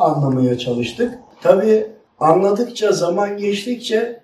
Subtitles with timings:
[0.00, 1.18] anlamaya çalıştık.
[1.42, 1.86] Tabii
[2.18, 4.22] anladıkça, zaman geçtikçe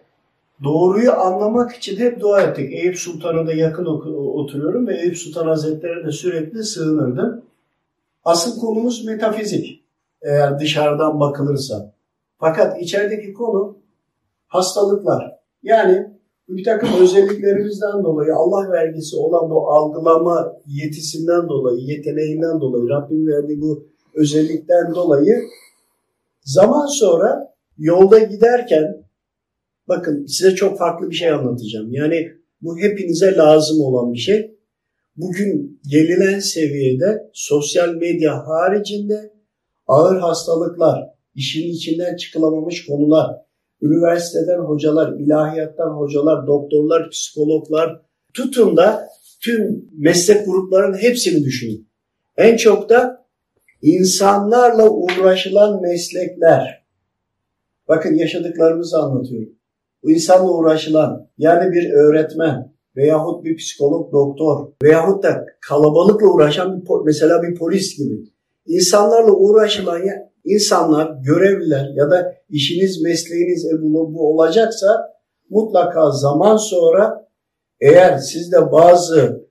[0.64, 2.72] doğruyu anlamak için hep dua ettik.
[2.72, 3.84] Eyüp Sultan'a da yakın
[4.34, 7.44] oturuyorum ve Eyüp Sultan Hazretleri'ne de sürekli sığınırdım.
[8.24, 9.84] Asıl konumuz metafizik
[10.22, 11.92] eğer dışarıdan bakılırsa.
[12.38, 13.78] Fakat içerideki konu
[14.46, 15.34] hastalıklar.
[15.62, 16.06] Yani
[16.48, 23.60] bir takım özelliklerimizden dolayı Allah vergisi olan bu algılama yetisinden dolayı, yeteneğinden dolayı, Rabbim verdiği
[23.60, 25.42] bu özellikten dolayı
[26.44, 29.04] zaman sonra yolda giderken
[29.88, 31.92] bakın size çok farklı bir şey anlatacağım.
[31.92, 32.28] Yani
[32.60, 34.54] bu hepinize lazım olan bir şey.
[35.16, 39.32] Bugün gelinen seviyede sosyal medya haricinde
[39.86, 43.36] ağır hastalıklar, işin içinden çıkılamamış konular,
[43.82, 48.00] üniversiteden hocalar, ilahiyattan hocalar, doktorlar, psikologlar
[48.34, 49.08] tutun da
[49.40, 51.88] tüm meslek gruplarının hepsini düşünün.
[52.36, 53.23] En çok da
[53.84, 56.84] insanlarla uğraşılan meslekler.
[57.88, 59.52] Bakın yaşadıklarımızı anlatıyorum.
[60.02, 66.86] Bu insanla uğraşılan yani bir öğretmen veyahut bir psikolog, doktor veyahut da kalabalıkla uğraşan bir,
[67.04, 68.14] mesela bir polis gibi
[68.66, 70.00] insanlarla uğraşılan
[70.44, 75.14] insanlar, görevliler ya da işiniz, mesleğiniz e, bu, bu olacaksa
[75.50, 77.28] mutlaka zaman sonra
[77.80, 79.44] eğer sizde bazı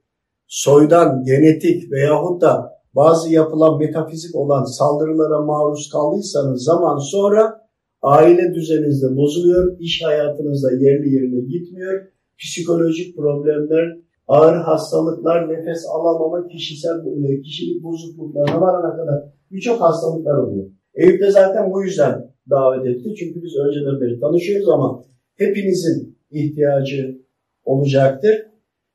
[0.47, 7.61] soydan, genetik veyahut da bazı yapılan metafizik olan saldırılara maruz kaldıysanız zaman sonra
[8.01, 12.01] aile düzeninizde bozuluyor, iş hayatınızda yerli yerine gitmiyor,
[12.39, 16.97] psikolojik problemler, ağır hastalıklar, nefes alamama, kişisel
[17.29, 20.69] e, kişilik bozukluklarına varana kadar birçok hastalıklar oluyor.
[20.95, 23.15] Eyüp de zaten bu yüzden davet etti.
[23.19, 25.03] Çünkü biz önceden beri tanışıyoruz ama
[25.35, 27.21] hepinizin ihtiyacı
[27.65, 28.52] olacaktır.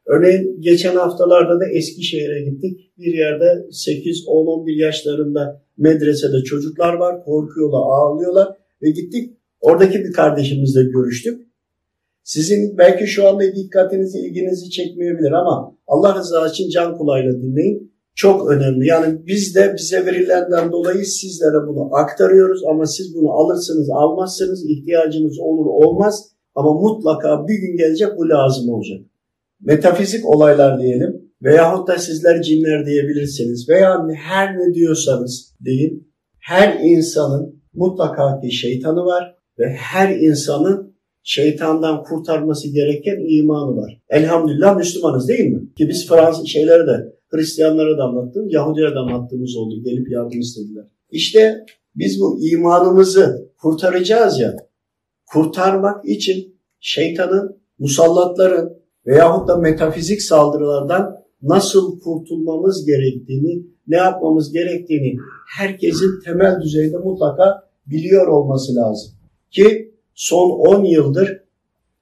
[0.09, 2.93] Örneğin geçen haftalarda da Eskişehir'e gittik.
[2.99, 7.25] Bir yerde 8, 10, 11 yaşlarında medresede çocuklar var.
[7.25, 8.49] Korkuyorlar, ağlıyorlar
[8.83, 9.37] ve gittik.
[9.61, 11.49] Oradaki bir kardeşimizle görüştük.
[12.25, 18.51] Sizin belki şu anda dikkatinizi, ilginizi çekmeyebilir ama Allah rızası için can kulağıyla dinleyin çok
[18.51, 18.87] önemli.
[18.87, 25.39] Yani biz de bize verilenden dolayı sizlere bunu aktarıyoruz ama siz bunu alırsınız almazsınız ihtiyacınız
[25.39, 29.01] olur olmaz ama mutlaka bir gün gelecek bu lazım olacak.
[29.61, 36.09] Metafizik olaylar diyelim veyahut da sizler cinler diyebilirsiniz veya her ne diyorsanız deyin.
[36.39, 44.01] Her insanın mutlaka ki şeytanı var ve her insanın şeytandan kurtarması gereken imanı var.
[44.09, 45.61] Elhamdülillah Müslümanız değil mi?
[45.79, 49.83] Ki biz Fransız şeyleri de Hristiyanlara da anlattım, Yahudilere de anlattığımız oldu.
[49.85, 50.85] Gelip yardım istediler.
[51.11, 51.65] İşte
[51.95, 54.57] biz bu imanımızı kurtaracağız ya,
[55.27, 58.78] kurtarmak için şeytanın, musallatların
[59.09, 65.17] veyahut da metafizik saldırılardan nasıl kurtulmamız gerektiğini, ne yapmamız gerektiğini
[65.59, 69.13] herkesin temel düzeyde mutlaka biliyor olması lazım.
[69.51, 71.41] Ki son 10 yıldır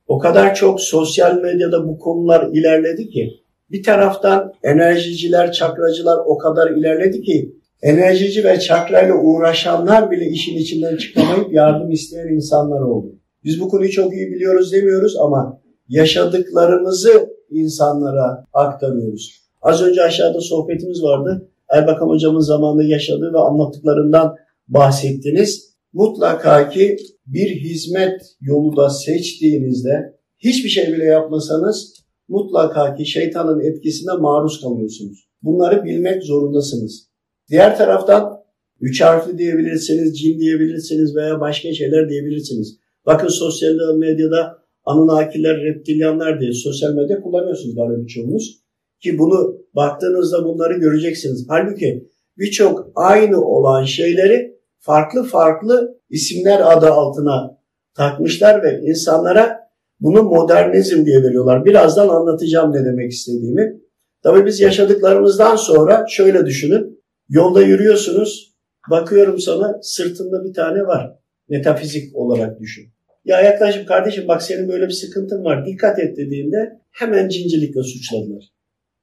[0.08, 3.30] o kadar çok sosyal medyada bu konular ilerledi ki
[3.70, 10.96] bir taraftan enerjiciler, çakracılar o kadar ilerledi ki enerjici ve çakrayla uğraşanlar bile işin içinden
[10.96, 13.14] çıkamayıp yardım isteyen insanlar oldu.
[13.44, 19.40] Biz bu konuyu çok iyi biliyoruz demiyoruz ama yaşadıklarımızı insanlara aktarıyoruz.
[19.62, 21.48] Az önce aşağıda sohbetimiz vardı.
[21.68, 24.36] Erbakan hocamın zamanında yaşadığı ve anlattıklarından
[24.68, 25.76] bahsettiniz.
[25.92, 31.92] Mutlaka ki bir hizmet yolu da seçtiğinizde hiçbir şey bile yapmasanız
[32.28, 35.28] mutlaka ki şeytanın etkisine maruz kalıyorsunuz.
[35.42, 37.08] Bunları bilmek zorundasınız.
[37.50, 38.36] Diğer taraftan
[38.80, 42.78] üç harfli diyebilirsiniz, cin diyebilirsiniz veya başka şeyler diyebilirsiniz.
[43.06, 48.60] Bakın sosyal medyada Anunnakiler, reptilyanlar diye sosyal medya kullanıyorsunuz galiba birçoğunuz.
[49.00, 51.46] Ki bunu baktığınızda bunları göreceksiniz.
[51.48, 52.08] Halbuki
[52.38, 57.58] birçok aynı olan şeyleri farklı farklı isimler adı altına
[57.94, 59.56] takmışlar ve insanlara
[60.00, 61.64] bunu modernizm diye veriyorlar.
[61.64, 63.80] Birazdan anlatacağım ne demek istediğimi.
[64.22, 67.02] Tabii biz yaşadıklarımızdan sonra şöyle düşünün.
[67.28, 68.56] Yolda yürüyorsunuz.
[68.90, 71.16] Bakıyorum sana sırtında bir tane var.
[71.48, 72.95] Metafizik olarak düşün.
[73.26, 75.66] Ya yaklaşıp kardeşim bak senin böyle bir sıkıntın var.
[75.66, 78.44] Dikkat et dediğinde hemen cincilikle suçladılar.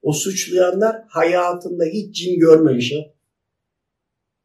[0.01, 3.13] O suçlayanlar hayatında hiç cin görmemiş ha.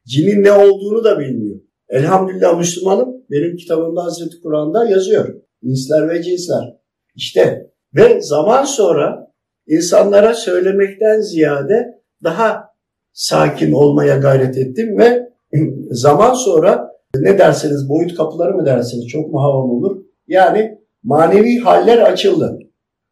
[0.06, 1.60] Cinin ne olduğunu da bilmiyor.
[1.88, 3.24] Elhamdülillah Müslümanım.
[3.30, 5.34] Benim kitabımda Hazreti Kur'an'da yazıyor.
[5.62, 6.76] İnsler ve cinsler.
[7.14, 9.32] İşte ve zaman sonra
[9.66, 12.64] insanlara söylemekten ziyade daha
[13.12, 15.28] sakin olmaya gayret ettim ve
[15.90, 20.02] zaman sonra ne derseniz boyut kapıları mı dersiniz çok mu havalı olur?
[20.28, 22.58] Yani manevi haller açıldı.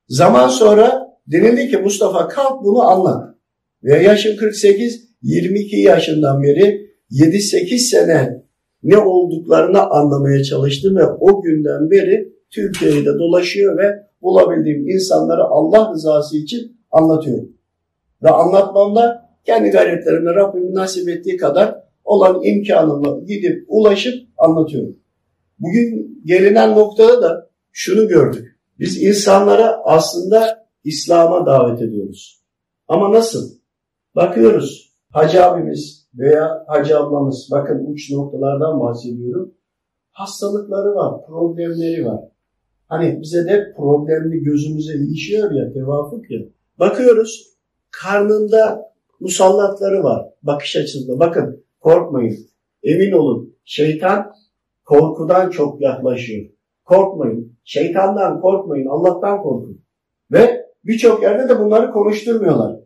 [0.09, 3.35] Zaman sonra denildi ki Mustafa kalk bunu anlat.
[3.85, 8.43] Ve yaşım 48, 22 yaşından beri 7-8 sene
[8.83, 15.93] ne olduklarını anlamaya çalıştım ve o günden beri Türkiye'yi de dolaşıyor ve bulabildiğim insanlara Allah
[15.93, 17.49] rızası için anlatıyorum.
[18.23, 24.97] Ve anlatmamda kendi gayretlerimle Rabbimin nasip ettiği kadar olan imkanımla gidip ulaşıp anlatıyorum.
[25.59, 28.59] Bugün gelinen noktada da şunu gördük.
[28.79, 32.43] Biz insanlara aslında İslam'a davet ediyoruz.
[32.89, 33.51] Ama nasıl?
[34.17, 34.97] Bakıyoruz.
[35.11, 39.55] Hacı abimiz veya hacı ablamız, bakın uç noktalardan bahsediyorum.
[40.11, 42.21] Hastalıkları var, problemleri var.
[42.87, 46.41] Hani bize de problemli gözümüze ilişiyor ya, tevafuk ya.
[46.79, 47.57] Bakıyoruz,
[47.91, 51.19] karnında musallatları var bakış açısında.
[51.19, 52.37] Bakın korkmayın,
[52.83, 54.33] emin olun şeytan
[54.85, 56.47] korkudan çok yaklaşıyor.
[56.85, 59.85] Korkmayın, şeytandan korkmayın, Allah'tan korkun.
[60.33, 62.77] Ve birçok yerde de bunları konuşturmuyorlar.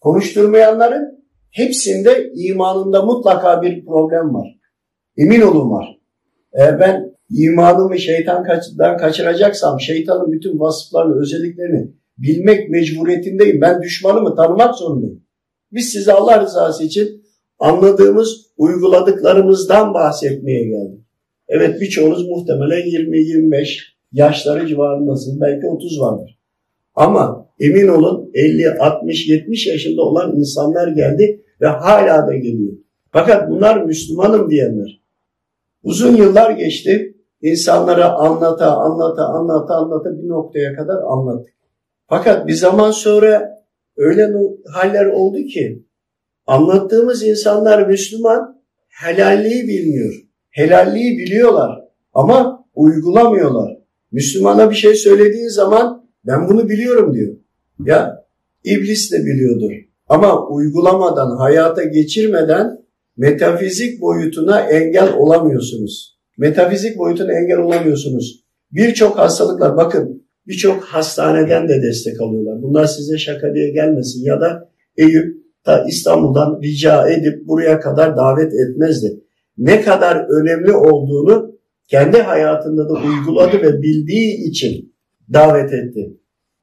[0.00, 4.58] Konuşturmayanların hepsinde imanında mutlaka bir problem var.
[5.16, 5.98] Emin olun var.
[6.52, 13.60] Eğer ben imanımı şeytandan kaçıracaksam şeytanın bütün vasıflarını, özelliklerini bilmek mecburiyetindeyim.
[13.60, 15.22] Ben düşmanımı tanımak zorundayım.
[15.72, 17.25] Biz size Allah rızası için
[17.58, 21.00] anladığımız, uyguladıklarımızdan bahsetmeye geldik.
[21.48, 23.78] Evet birçoğunuz muhtemelen 20-25
[24.12, 25.40] yaşları civarındasınız.
[25.40, 26.38] Belki 30 vardır.
[26.94, 32.72] Ama emin olun 50, 60, 70 yaşında olan insanlar geldi ve hala da geliyor.
[33.12, 35.00] Fakat bunlar Müslümanım diyenler.
[35.82, 37.12] Uzun yıllar geçti.
[37.42, 41.54] İnsanlara anlata, anlata, anlata, anlata bir noktaya kadar anlattık.
[42.08, 43.62] Fakat bir zaman sonra
[43.96, 44.32] öyle
[44.72, 45.85] haller oldu ki
[46.46, 50.14] anlattığımız insanlar Müslüman helalliği bilmiyor.
[50.50, 51.84] Helalliği biliyorlar
[52.14, 53.76] ama uygulamıyorlar.
[54.12, 57.36] Müslümana bir şey söylediği zaman ben bunu biliyorum diyor.
[57.84, 58.24] Ya
[58.64, 59.72] iblis de biliyordur.
[60.08, 62.78] Ama uygulamadan, hayata geçirmeden
[63.16, 66.18] metafizik boyutuna engel olamıyorsunuz.
[66.38, 68.44] Metafizik boyutuna engel olamıyorsunuz.
[68.70, 72.62] Birçok hastalıklar bakın birçok hastaneden de destek alıyorlar.
[72.62, 78.52] Bunlar size şaka diye gelmesin ya da Eyüp ta İstanbul'dan rica edip buraya kadar davet
[78.52, 79.20] etmezdi.
[79.58, 81.56] Ne kadar önemli olduğunu
[81.88, 84.94] kendi hayatında da uyguladı ve bildiği için
[85.32, 86.16] davet etti.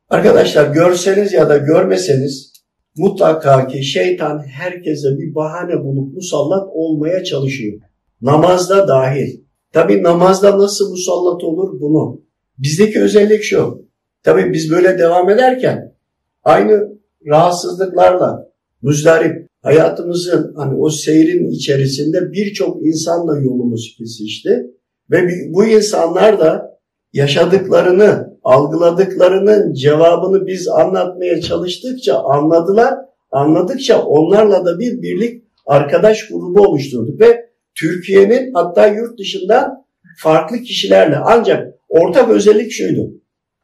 [0.10, 2.54] Arkadaşlar görseniz ya da görmeseniz
[2.98, 7.82] mutlaka ki şeytan herkese bir bahane bulup musallat olmaya çalışıyor.
[8.22, 9.44] Namazda dahil.
[9.72, 12.22] Tabi namazda nasıl musallat olur bunu.
[12.58, 13.88] Bizdeki özellik şu.
[14.24, 15.96] Tabi biz böyle devam ederken
[16.44, 16.94] aynı
[17.28, 18.53] rahatsızlıklarla
[18.84, 24.66] müzdarip hayatımızın hani o seyrin içerisinde birçok insanla yolumuz kesişti.
[25.12, 26.80] Ve bu insanlar da
[27.14, 32.94] yaşadıklarını, algıladıklarının cevabını biz anlatmaya çalıştıkça anladılar.
[33.32, 39.86] Anladıkça onlarla da bir birlik arkadaş grubu oluşturduk ve Türkiye'nin hatta yurt dışında
[40.18, 43.12] farklı kişilerle ancak ortak özellik şuydu.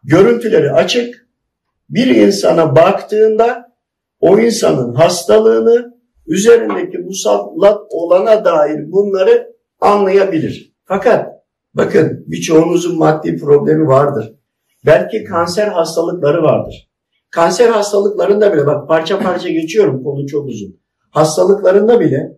[0.03, 1.29] Görüntüleri açık.
[1.89, 3.68] Bir insana baktığında
[4.19, 10.73] o insanın hastalığını üzerindeki musallat olana dair bunları anlayabilir.
[10.85, 11.27] Fakat
[11.73, 14.35] bakın birçoğunuzun maddi problemi vardır.
[14.85, 16.89] Belki kanser hastalıkları vardır.
[17.31, 20.79] Kanser hastalıklarında bile bak parça parça geçiyorum konu çok uzun.
[21.09, 22.37] Hastalıklarında bile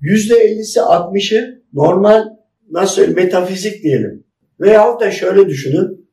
[0.00, 2.24] yüzde ellisi 60'ı normal
[2.70, 4.24] nasıl metafizik diyelim.
[4.60, 6.10] Veyahut da şöyle düşünün.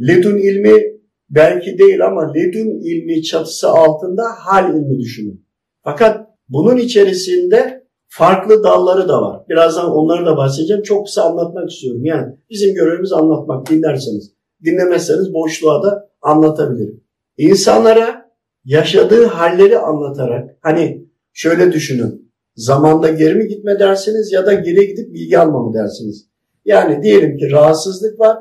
[0.00, 0.91] Ledun ilmi
[1.34, 5.46] belki değil ama ledun ilmi çatısı altında hal ilmi düşünün.
[5.84, 9.42] Fakat bunun içerisinde farklı dalları da var.
[9.48, 10.82] Birazdan onları da bahsedeceğim.
[10.82, 12.04] Çok kısa anlatmak istiyorum.
[12.04, 14.32] Yani bizim görevimiz anlatmak dinlerseniz.
[14.64, 17.04] Dinlemezseniz boşluğa da anlatabilirim.
[17.36, 18.32] İnsanlara
[18.64, 22.32] yaşadığı halleri anlatarak hani şöyle düşünün.
[22.56, 26.28] Zamanda geri mi gitme dersiniz ya da geri gidip bilgi alma mı dersiniz?
[26.64, 28.38] Yani diyelim ki rahatsızlık var.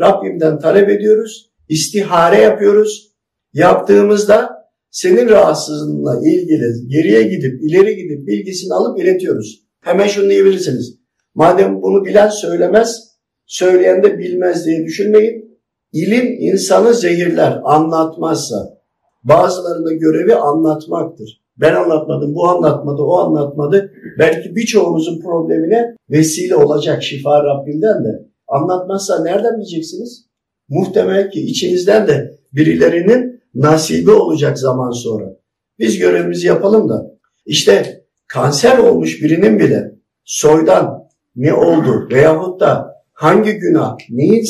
[0.00, 1.49] Rabbimden talep ediyoruz.
[1.70, 3.10] İstihare yapıyoruz.
[3.52, 4.50] Yaptığımızda
[4.90, 9.60] senin rahatsızlığınla ilgili geriye gidip ileri gidip bilgisini alıp iletiyoruz.
[9.80, 10.98] Hemen şunu diyebilirsiniz.
[11.34, 13.10] Madem bunu bilen söylemez,
[13.46, 15.60] söyleyen de bilmez diye düşünmeyin.
[15.92, 18.80] İlim insanı zehirler, anlatmazsa.
[19.24, 21.40] Bazılarının görevi anlatmaktır.
[21.56, 23.92] Ben anlatmadım, bu anlatmadı, o anlatmadı.
[24.18, 28.28] Belki birçoğunuzun problemine vesile olacak şifa Rabbimden de.
[28.48, 30.29] Anlatmazsa nereden bileceksiniz?
[30.70, 35.36] Muhtemel ki içinizden de birilerinin nasibi olacak zaman sonra.
[35.78, 37.06] Biz görevimizi yapalım da
[37.46, 44.44] işte kanser olmuş birinin bile soydan ne oldu veyahut da hangi günah neyin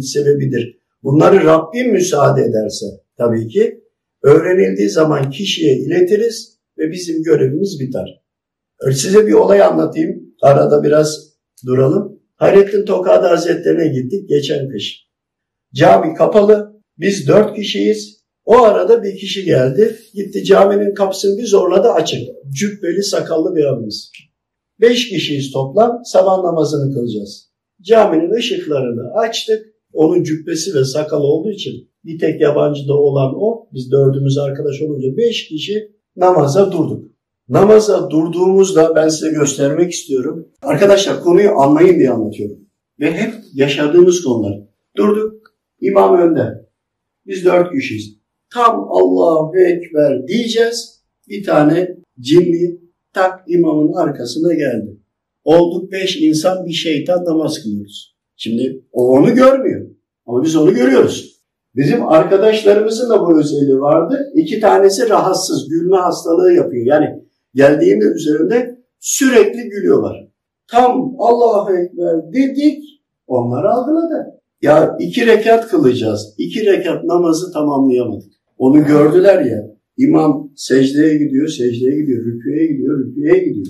[0.00, 2.86] sebebidir bunları Rabbim müsaade ederse
[3.18, 3.84] tabii ki
[4.22, 8.22] öğrenildiği zaman kişiye iletiriz ve bizim görevimiz biter.
[8.92, 10.34] Size bir olay anlatayım.
[10.42, 11.32] Arada biraz
[11.66, 12.20] duralım.
[12.36, 15.11] Hayrettin Tokadi Hazretlerine gittik geçen kış.
[15.74, 16.82] Cami kapalı.
[16.98, 18.22] Biz dört kişiyiz.
[18.44, 19.98] O arada bir kişi geldi.
[20.14, 22.20] Gitti caminin kapısını bir zorladı açık.
[22.50, 24.10] Cübbeli sakallı bir abimiz.
[24.80, 26.00] Beş kişiyiz toplam.
[26.04, 27.50] Sabah namazını kılacağız.
[27.80, 29.66] Caminin ışıklarını açtık.
[29.92, 33.68] Onun cübbesi ve sakalı olduğu için bir tek yabancı da olan o.
[33.72, 37.12] Biz dördümüz arkadaş olunca beş kişi namaza durduk.
[37.48, 40.48] Namaza durduğumuzda ben size göstermek istiyorum.
[40.62, 42.58] Arkadaşlar konuyu anlayın diye anlatıyorum.
[43.00, 44.60] Ve hep yaşadığımız konular.
[44.96, 45.41] Durduk.
[45.82, 46.68] İmam önde.
[47.26, 48.16] Biz dört kişiyiz.
[48.54, 51.02] Tam Allahu Ekber diyeceğiz.
[51.28, 52.80] Bir tane cinli
[53.12, 54.96] tak imamın arkasına geldi.
[55.44, 58.16] Olduk beş insan bir şeytan namaz kılıyoruz.
[58.36, 59.90] Şimdi o onu görmüyor.
[60.26, 61.42] Ama biz onu görüyoruz.
[61.76, 64.32] Bizim arkadaşlarımızın da bu özelliği vardı.
[64.34, 66.86] İki tanesi rahatsız, gülme hastalığı yapıyor.
[66.86, 67.22] Yani
[67.54, 70.28] geldiğinde üzerinde sürekli gülüyorlar.
[70.70, 72.84] Tam Allahu Ekber dedik,
[73.26, 74.41] onlar algıladı.
[74.62, 76.34] Ya iki rekat kılacağız.
[76.38, 78.32] İki rekat namazı tamamlayamadık.
[78.58, 79.72] Onu gördüler ya.
[79.96, 83.66] İmam secdeye gidiyor, secdeye gidiyor, rüküye gidiyor, rüküye gidiyor.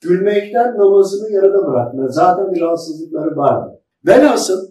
[0.00, 2.08] Gülmekten namazını yarıda bırakma.
[2.08, 3.80] Zaten bir rahatsızlıkları vardı.
[4.06, 4.68] Velhasıl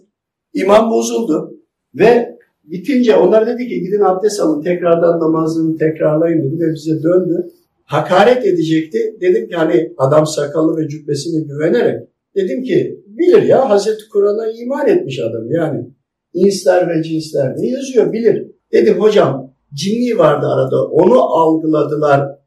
[0.54, 1.54] imam bozuldu
[1.94, 7.48] ve bitince onlar dedi ki gidin abdest alın tekrardan namazını tekrarlayın dedi ve bize döndü.
[7.84, 9.16] Hakaret edecekti.
[9.20, 14.88] Dedim ki hani adam sakallı ve cübbesine güvenerek dedim ki bilir ya Hazreti Kur'an'a iman
[14.88, 15.50] etmiş adam.
[15.50, 15.90] Yani.
[16.34, 18.46] İnsler ve cinsler ne yazıyor bilir.
[18.72, 22.38] Dedim hocam cinni vardı arada onu algıladılar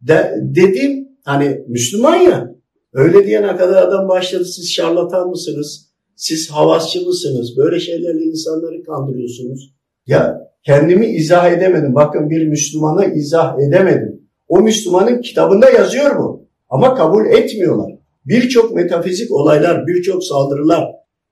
[0.00, 1.08] de, dedim.
[1.24, 2.54] Hani Müslüman ya
[2.92, 5.88] öyle diyene kadar adam başladı siz şarlatan mısınız?
[6.16, 7.56] Siz havasçı mısınız?
[7.56, 9.74] Böyle şeylerle insanları kandırıyorsunuz.
[10.06, 11.94] Ya kendimi izah edemedim.
[11.94, 14.22] Bakın bir Müslümana izah edemedim.
[14.48, 16.48] O Müslümanın kitabında yazıyor bu.
[16.68, 17.97] Ama kabul etmiyorlar
[18.28, 20.84] birçok metafizik olaylar birçok saldırılar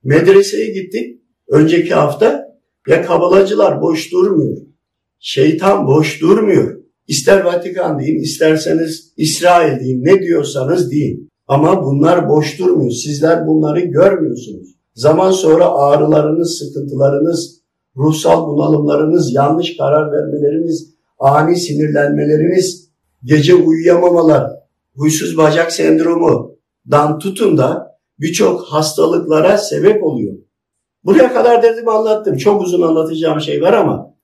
[0.04, 2.46] medreseye gittik önceki hafta
[2.88, 4.66] ya kabalacılar boş durmuyor
[5.18, 6.80] Şeytan boş durmuyor.
[7.08, 11.28] İster Vatikan deyin, isterseniz İsrail deyin, ne diyorsanız deyin.
[11.48, 12.90] Ama bunlar boş durmuyor.
[12.90, 14.68] Sizler bunları görmüyorsunuz.
[14.94, 17.60] Zaman sonra ağrılarınız, sıkıntılarınız,
[17.96, 22.88] ruhsal bunalımlarınız, yanlış karar vermeleriniz, ani sinirlenmeleriniz,
[23.24, 24.50] gece uyuyamamalar,
[24.94, 26.55] huysuz bacak sendromu
[26.90, 30.34] dan tutun da birçok hastalıklara sebep oluyor.
[31.04, 32.36] Buraya kadar derdimi anlattım.
[32.36, 34.16] Çok uzun anlatacağım şey var ama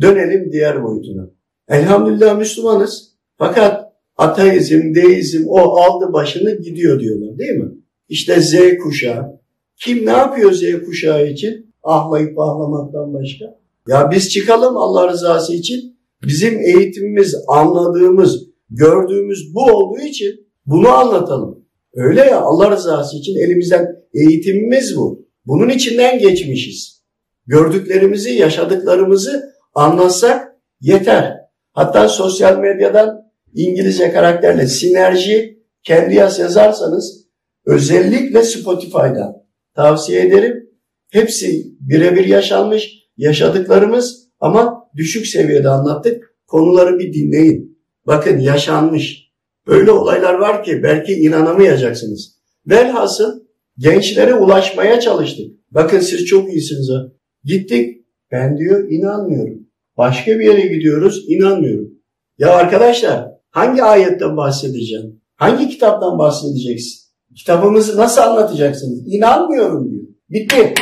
[0.00, 1.30] Dönelim diğer boyutuna.
[1.68, 3.14] Elhamdülillah Müslümanız.
[3.38, 7.70] Fakat ateizm, deizm o aldı başını gidiyor diyorlar değil mi?
[8.08, 9.40] İşte Z kuşağı.
[9.76, 11.74] Kim ne yapıyor Z kuşağı için?
[11.82, 13.44] Ahlayıp ahlamaktan başka.
[13.88, 15.98] Ya biz çıkalım Allah rızası için.
[16.22, 21.57] Bizim eğitimimiz, anladığımız, gördüğümüz bu olduğu için bunu anlatalım.
[21.98, 25.28] Öyle ya Allah rızası için elimizden eğitimimiz bu.
[25.46, 27.02] Bunun içinden geçmişiz.
[27.46, 31.36] Gördüklerimizi, yaşadıklarımızı anlatsak yeter.
[31.72, 33.22] Hatta sosyal medyadan
[33.54, 37.26] İngilizce karakterle sinerji kendi yaz yazarsanız
[37.66, 39.32] özellikle Spotify'dan
[39.74, 40.70] tavsiye ederim.
[41.10, 46.34] Hepsi birebir yaşanmış yaşadıklarımız ama düşük seviyede anlattık.
[46.46, 47.78] Konuları bir dinleyin.
[48.06, 49.27] Bakın yaşanmış.
[49.68, 52.38] Öyle olaylar var ki belki inanamayacaksınız.
[52.66, 53.40] Velhasıl
[53.78, 55.46] gençlere ulaşmaya çalıştık.
[55.70, 56.90] Bakın siz çok iyisiniz.
[57.44, 58.04] Gittik.
[58.32, 59.58] Ben diyor inanmıyorum.
[59.96, 61.90] Başka bir yere gidiyoruz, inanmıyorum.
[62.38, 65.20] Ya arkadaşlar hangi ayetten bahsedeceğim?
[65.36, 67.00] Hangi kitaptan bahsedeceksin?
[67.36, 69.14] Kitabımızı nasıl anlatacaksınız?
[69.14, 70.04] İnanmıyorum diyor.
[70.30, 70.74] Bitti.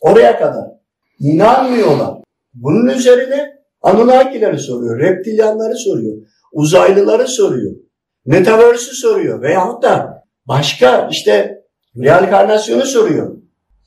[0.00, 0.64] Oraya kadar.
[1.20, 2.14] İnanmıyorlar.
[2.54, 6.16] Bunun üzerine Anunnakileri soruyor, reptilyanları soruyor,
[6.52, 7.76] uzaylıları soruyor,
[8.28, 11.64] metaverse'ü soruyor veyahut da başka işte
[11.96, 13.36] reenkarnasyonu soruyor.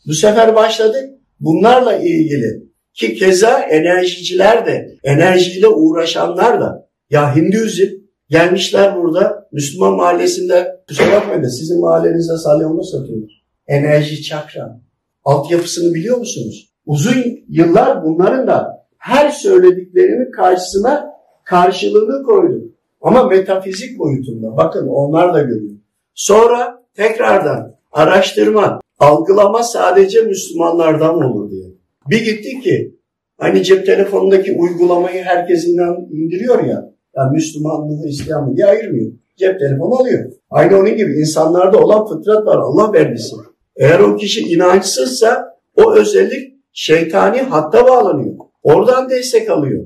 [0.08, 6.90] Bu sefer başladık bunlarla ilgili ki keza enerjiciler de, enerjiyle uğraşanlar da.
[7.10, 7.88] Ya Hinduizm
[8.30, 13.44] gelmişler burada Müslüman mahallesinde kusura bakmayın da sizin mahallenizde salyonu satıyorlar.
[13.68, 14.82] Enerji çakra.
[15.24, 16.74] Altyapısını biliyor musunuz?
[16.86, 21.12] Uzun yıllar bunların da her söylediklerinin karşısına
[21.44, 22.71] karşılığını koydu.
[23.02, 24.58] Ama metafizik boyutunda.
[24.58, 25.76] Bakın onlar da görüyor.
[26.14, 31.66] Sonra tekrardan araştırma, algılama sadece Müslümanlardan olur diye.
[32.10, 32.96] Bir gitti ki
[33.38, 36.92] hani cep telefonundaki uygulamayı herkes inan indiriyor ya.
[37.16, 39.12] Yani Müslümanlığı, İslam'ı diye ayırmıyor.
[39.38, 40.32] Cep telefonu alıyor.
[40.50, 42.58] Aynı onun gibi insanlarda olan fıtrat var.
[42.58, 43.36] Allah verdisi.
[43.76, 48.36] Eğer o kişi inançsızsa o özellik şeytani hatta bağlanıyor.
[48.64, 49.86] Oradan destek alıyor.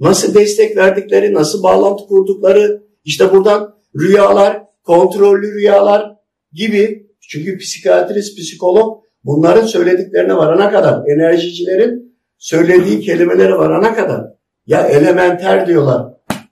[0.00, 6.16] Nasıl destek verdikleri, nasıl bağlantı kurdukları, işte buradan rüyalar, kontrollü rüyalar
[6.52, 14.24] gibi Çünkü psikiyatrist, psikolog bunların söylediklerine varana kadar, enerjicilerin söylediği kelimelere varana kadar
[14.66, 16.06] ya elementer diyorlar.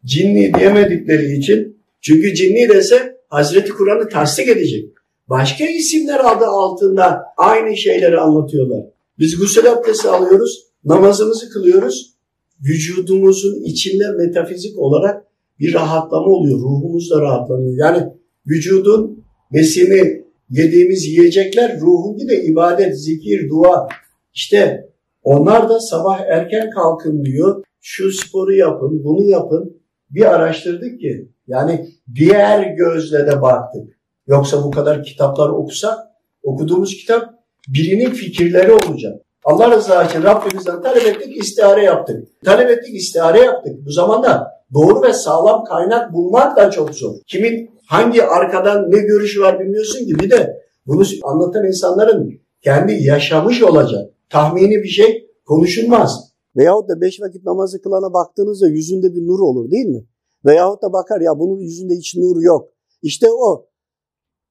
[0.04, 4.90] Cinni diyemedikleri için çünkü cinni dese Hazreti Kur'an'ı tasdik edecek.
[5.28, 8.84] Başka isimler adı altında aynı şeyleri anlatıyorlar.
[9.18, 12.17] Biz gusül abdesti alıyoruz, namazımızı kılıyoruz.
[12.64, 15.24] Vücudumuzun içinde metafizik olarak
[15.58, 16.58] bir rahatlama oluyor.
[16.58, 17.76] Ruhumuz da rahatlanıyor.
[17.76, 18.12] Yani
[18.46, 23.88] vücudun besini, yediğimiz yiyecekler ruhun gibi ibadet, zikir, dua.
[24.34, 24.88] İşte
[25.22, 27.62] onlar da sabah erken kalkın diyor.
[27.80, 29.80] Şu sporu yapın, bunu yapın.
[30.10, 33.98] Bir araştırdık ki yani diğer gözle de baktık.
[34.26, 35.98] Yoksa bu kadar kitaplar okusak
[36.42, 37.34] okuduğumuz kitap
[37.68, 39.22] birinin fikirleri olacak.
[39.48, 42.28] Allah rızası için Rabbimizden talep ettik, istihare yaptık.
[42.44, 43.86] Talep ettik, istihare yaptık.
[43.86, 47.14] Bu zamanda doğru ve sağlam kaynak bulmak da çok zor.
[47.26, 50.18] Kimin hangi arkadan ne görüşü var bilmiyorsun ki.
[50.18, 54.10] Bir de bunu anlatan insanların kendi yaşamış olacak.
[54.30, 56.32] Tahmini bir şey konuşulmaz.
[56.56, 60.04] Veyahut da beş vakit namazı kılana baktığınızda yüzünde bir nur olur değil mi?
[60.44, 62.68] Veyahut da bakar ya bunun yüzünde hiç nur yok.
[63.02, 63.66] İşte o.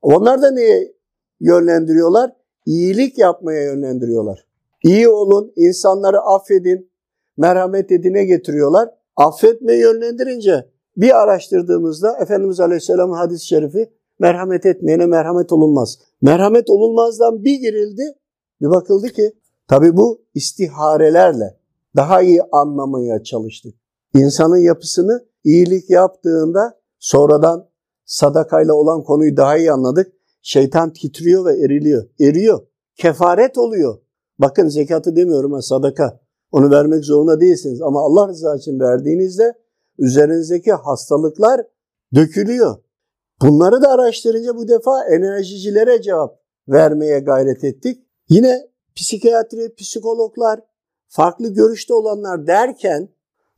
[0.02, 0.94] Onlar da neye
[1.40, 2.32] yönlendiriyorlar?
[2.66, 4.47] İyilik yapmaya yönlendiriyorlar.
[4.88, 6.92] İyi olun, insanları affedin,
[7.38, 8.90] merhamet edine getiriyorlar.
[9.16, 16.00] Affetme yönlendirince bir araştırdığımızda Efendimiz Aleyhisselam'ın hadis-i şerifi merhamet etmeyene merhamet olunmaz.
[16.22, 18.04] Merhamet olunmazdan bir girildi,
[18.62, 19.34] bir bakıldı ki
[19.68, 21.58] tabi bu istiharelerle
[21.96, 23.76] daha iyi anlamaya çalıştık.
[24.16, 27.70] İnsanın yapısını iyilik yaptığında sonradan
[28.06, 30.14] sadakayla olan konuyu daha iyi anladık.
[30.42, 32.08] Şeytan titriyor ve eriliyor.
[32.20, 32.68] Eriyor.
[32.96, 34.07] Kefaret oluyor.
[34.40, 36.20] Bakın zekatı demiyorum ha sadaka.
[36.52, 39.54] Onu vermek zorunda değilsiniz ama Allah rızası için verdiğinizde
[39.98, 41.62] üzerinizdeki hastalıklar
[42.16, 42.76] dökülüyor.
[43.42, 48.04] Bunları da araştırınca bu defa enerjicilere cevap vermeye gayret ettik.
[48.30, 50.60] Yine psikiyatri, psikologlar,
[51.08, 53.10] farklı görüşte olanlar derken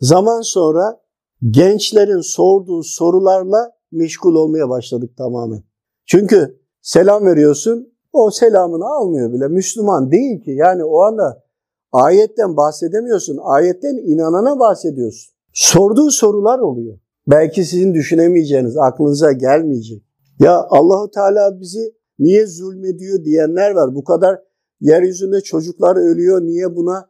[0.02, 1.02] zaman sonra
[1.50, 5.64] gençlerin sorduğu sorularla meşgul olmaya başladık tamamen.
[6.06, 9.48] Çünkü selam veriyorsun, o selamını almıyor bile.
[9.48, 10.52] Müslüman değil ki.
[10.52, 11.44] Yani o anda
[11.92, 13.40] ayetten bahsedemiyorsun.
[13.42, 15.34] Ayetten inanana bahsediyorsun.
[15.54, 17.00] Sorduğu sorular oluyor.
[17.28, 20.04] Belki sizin düşünemeyeceğiniz, aklınıza gelmeyecek.
[20.40, 23.96] Ya Allahu Teala bizi niye zulmediyor diyenler var.
[23.96, 24.40] Bu kadar
[24.82, 27.10] yeryüzünde çocuklar ölüyor, niye buna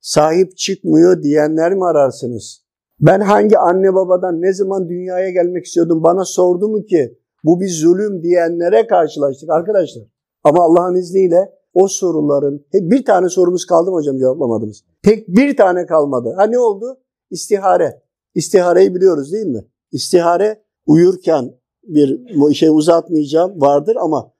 [0.00, 2.64] sahip çıkmıyor diyenler mi ararsınız?
[3.00, 7.68] Ben hangi anne babadan ne zaman dünyaya gelmek istiyordum bana sordu mu ki bu bir
[7.68, 10.04] zulüm diyenlere karşılaştık arkadaşlar.
[10.44, 14.84] Ama Allah'ın izniyle o soruların bir tane sorumuz kaldı mı hocam cevaplamadığımız?
[15.02, 16.34] Tek bir tane kalmadı.
[16.36, 17.00] Ha ne oldu?
[17.30, 18.02] İstihare.
[18.34, 19.64] İstihareyi biliyoruz değil mi?
[19.92, 24.32] İstihare uyurken bir şey uzatmayacağım vardır ama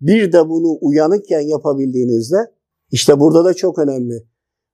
[0.00, 2.36] bir de bunu uyanıkken yapabildiğinizde
[2.90, 4.26] işte burada da çok önemli.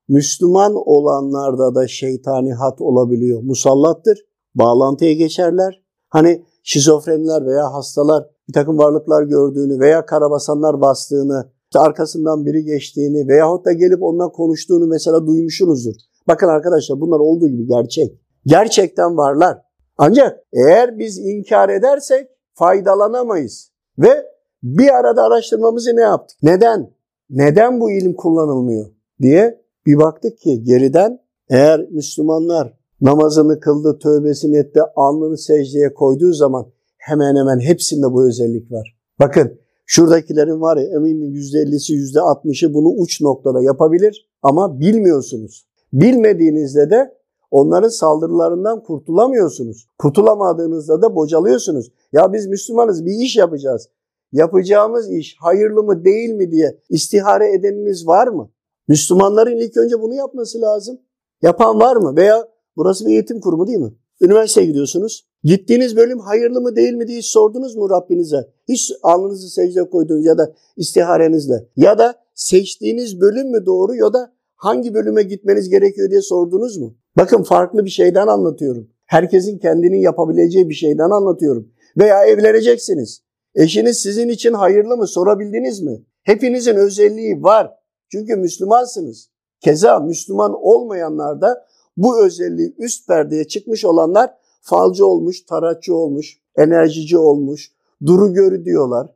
[0.08, 3.42] Müslüman olanlarda da şeytani hat olabiliyor.
[3.42, 4.24] Musallattır.
[4.54, 5.82] Bağlantıya geçerler.
[6.08, 13.64] Hani şizofrenler veya hastalar bir takım varlıklar gördüğünü veya karabasanlar bastığını, arkasından biri geçtiğini veyahut
[13.64, 15.94] da gelip onunla konuştuğunu mesela duymuşsunuzdur.
[16.28, 18.20] Bakın arkadaşlar bunlar olduğu gibi gerçek.
[18.46, 19.58] Gerçekten varlar.
[19.98, 23.70] Ancak eğer biz inkar edersek faydalanamayız.
[23.98, 24.26] Ve
[24.62, 26.38] bir arada araştırmamızı ne yaptık?
[26.42, 26.90] Neden?
[27.30, 28.86] Neden bu ilim kullanılmıyor
[29.22, 31.18] diye bir baktık ki geriden
[31.50, 36.66] eğer Müslümanlar namazını kıldı, tövbesini etti, alnını secdeye koyduğu zaman
[37.04, 38.96] hemen hemen hepsinde bu özellik var.
[39.20, 45.66] Bakın şuradakilerin var ya eminim %50'si %60'ı bunu uç noktada yapabilir ama bilmiyorsunuz.
[45.92, 47.14] Bilmediğinizde de
[47.50, 49.88] onların saldırılarından kurtulamıyorsunuz.
[49.98, 51.92] Kurtulamadığınızda da bocalıyorsunuz.
[52.12, 53.88] Ya biz Müslümanız bir iş yapacağız.
[54.32, 58.50] Yapacağımız iş hayırlı mı değil mi diye istihare edeniniz var mı?
[58.88, 60.98] Müslümanların ilk önce bunu yapması lazım.
[61.42, 62.16] Yapan var mı?
[62.16, 63.92] Veya burası bir eğitim kurumu değil mi?
[64.20, 65.26] Üniversiteye gidiyorsunuz.
[65.44, 68.48] Gittiğiniz bölüm hayırlı mı değil mi diye sordunuz mu Rabbinize?
[68.68, 71.68] Hiç alnınızı secdeye koydunuz ya da istiharenizle.
[71.76, 76.96] Ya da seçtiğiniz bölüm mü doğru ya da hangi bölüme gitmeniz gerekiyor diye sordunuz mu?
[77.16, 78.88] Bakın farklı bir şeyden anlatıyorum.
[79.06, 81.68] Herkesin kendinin yapabileceği bir şeyden anlatıyorum.
[81.98, 83.22] Veya evleneceksiniz.
[83.54, 86.04] Eşiniz sizin için hayırlı mı sorabildiniz mi?
[86.22, 87.70] Hepinizin özelliği var.
[88.12, 89.30] Çünkü Müslümansınız.
[89.60, 94.30] Keza Müslüman olmayanlar da bu özelliği üst perdeye çıkmış olanlar
[94.64, 97.72] falcı olmuş, taratçı olmuş, enerjici olmuş,
[98.06, 99.10] duru görü diyorlar.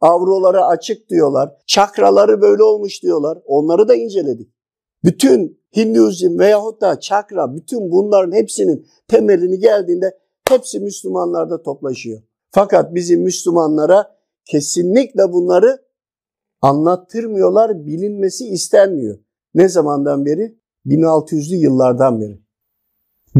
[0.00, 1.56] Avroları açık diyorlar.
[1.66, 3.38] Çakraları böyle olmuş diyorlar.
[3.44, 4.54] Onları da inceledik.
[5.04, 12.22] Bütün Hinduizm veyahut da çakra, bütün bunların hepsinin temelini geldiğinde hepsi Müslümanlarda toplaşıyor.
[12.50, 15.78] Fakat bizim Müslümanlara kesinlikle bunları
[16.62, 19.18] anlattırmıyorlar, bilinmesi istenmiyor.
[19.54, 20.58] Ne zamandan beri?
[20.86, 22.40] 1600'lü yıllardan beri.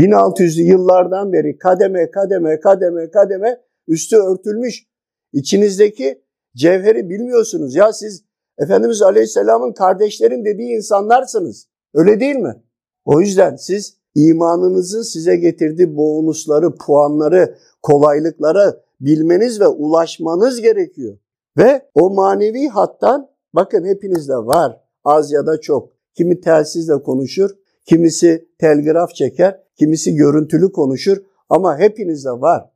[0.00, 4.86] 1600'lü yıllardan beri kademe kademe kademe kademe üstü örtülmüş.
[5.32, 6.22] İçinizdeki
[6.56, 7.74] cevheri bilmiyorsunuz.
[7.74, 8.24] Ya siz
[8.58, 11.68] Efendimiz Aleyhisselam'ın kardeşlerin dediği insanlarsınız.
[11.94, 12.62] Öyle değil mi?
[13.04, 21.18] O yüzden siz imanınızın size getirdiği bonusları, puanları, kolaylıkları bilmeniz ve ulaşmanız gerekiyor.
[21.58, 24.80] Ve o manevi hattan bakın hepinizde var.
[25.04, 25.92] Az ya da çok.
[26.14, 27.50] Kimi telsizle konuşur,
[27.86, 32.70] kimisi telgraf çeker, kimisi görüntülü konuşur ama hepinizde var.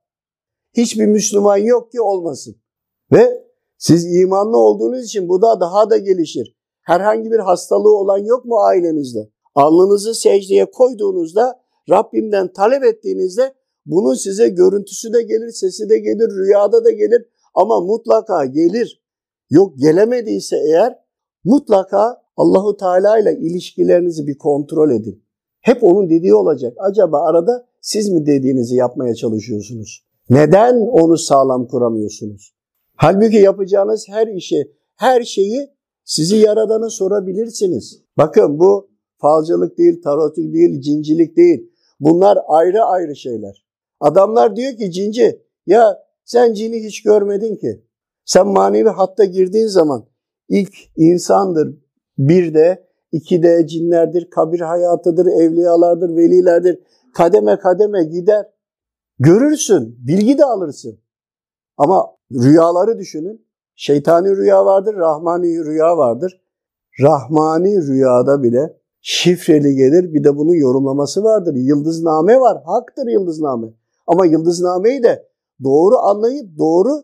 [0.77, 2.57] Hiçbir Müslüman yok ki olmasın.
[3.13, 3.45] Ve
[3.79, 6.57] siz imanlı olduğunuz için bu da daha da gelişir.
[6.83, 9.31] Herhangi bir hastalığı olan yok mu ailenizde?
[9.55, 13.55] Alnınızı secdeye koyduğunuzda, Rabbimden talep ettiğinizde
[13.87, 19.03] bunun size görüntüsü de gelir, sesi de gelir, rüyada da gelir ama mutlaka gelir.
[19.51, 20.99] Yok gelemediyse eğer
[21.45, 25.24] mutlaka Allahu Teala ile ilişkilerinizi bir kontrol edin.
[25.65, 26.77] Hep onun dediği olacak.
[26.79, 30.05] Acaba arada siz mi dediğinizi yapmaya çalışıyorsunuz?
[30.31, 32.55] Neden onu sağlam kuramıyorsunuz?
[32.97, 35.71] Halbuki yapacağınız her işi, her şeyi
[36.05, 38.03] sizi yaradana sorabilirsiniz.
[38.19, 41.71] Bakın bu falcılık değil, tarotluk değil, cincilik değil.
[42.01, 43.65] Bunlar ayrı ayrı şeyler.
[44.01, 47.85] Adamlar diyor ki cinci, ya sen cini hiç görmedin ki.
[48.25, 50.07] Sen manevi hatta girdiğin zaman
[50.49, 51.75] ilk insandır,
[52.19, 56.79] bir de, iki de cinlerdir, kabir hayatıdır, evliyalardır, velilerdir.
[57.15, 58.47] Kademe kademe gider.
[59.19, 60.99] Görürsün, bilgi de alırsın.
[61.77, 63.47] Ama rüyaları düşünün.
[63.77, 66.41] Şeytani rüya vardır, rahmani rüya vardır.
[67.01, 71.55] Rahmani rüyada bile şifreli gelir bir de bunun yorumlaması vardır.
[71.55, 73.67] Yıldızname var, haktır yıldızname.
[74.07, 75.29] Ama yıldıznameyi de
[75.65, 77.03] doğru anlayıp doğru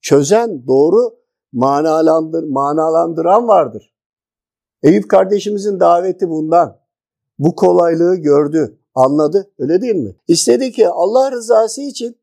[0.00, 1.16] çözen, doğru
[1.52, 3.93] manalandır, manalandıran vardır.
[4.84, 6.76] Eyüp kardeşimizin daveti bundan.
[7.38, 9.50] Bu kolaylığı gördü, anladı.
[9.58, 10.16] Öyle değil mi?
[10.28, 12.16] İstedi ki Allah rızası için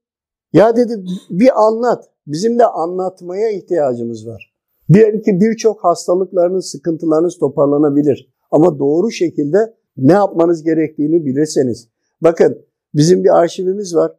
[0.53, 2.09] ya dedi bir anlat.
[2.27, 4.53] Bizim de anlatmaya ihtiyacımız var.
[4.89, 8.33] Belki birçok hastalıklarınız, sıkıntılarınız toparlanabilir.
[8.51, 11.87] Ama doğru şekilde ne yapmanız gerektiğini bilirseniz.
[12.21, 14.11] Bakın bizim bir arşivimiz var.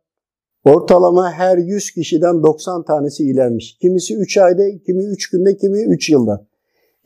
[0.64, 3.78] Ortalama her 100 kişiden 90 tanesi iyilenmiş.
[3.80, 6.46] Kimisi 3 ayda, kimi 3 günde, kimi 3 yılda.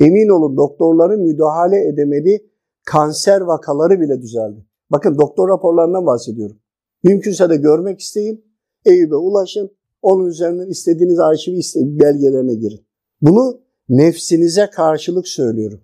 [0.01, 2.51] Emin olun doktorların müdahale edemediği
[2.87, 4.67] kanser vakaları bile düzeldi.
[4.91, 6.57] Bakın doktor raporlarından bahsediyorum.
[7.05, 8.45] Mümkünse de görmek isteyin.
[8.85, 9.71] Eyüp'e ulaşın.
[10.03, 12.87] Onun üzerinden istediğiniz arşivi belgelerine girin.
[13.23, 15.81] Bunu nefsinize karşılık söylüyorum.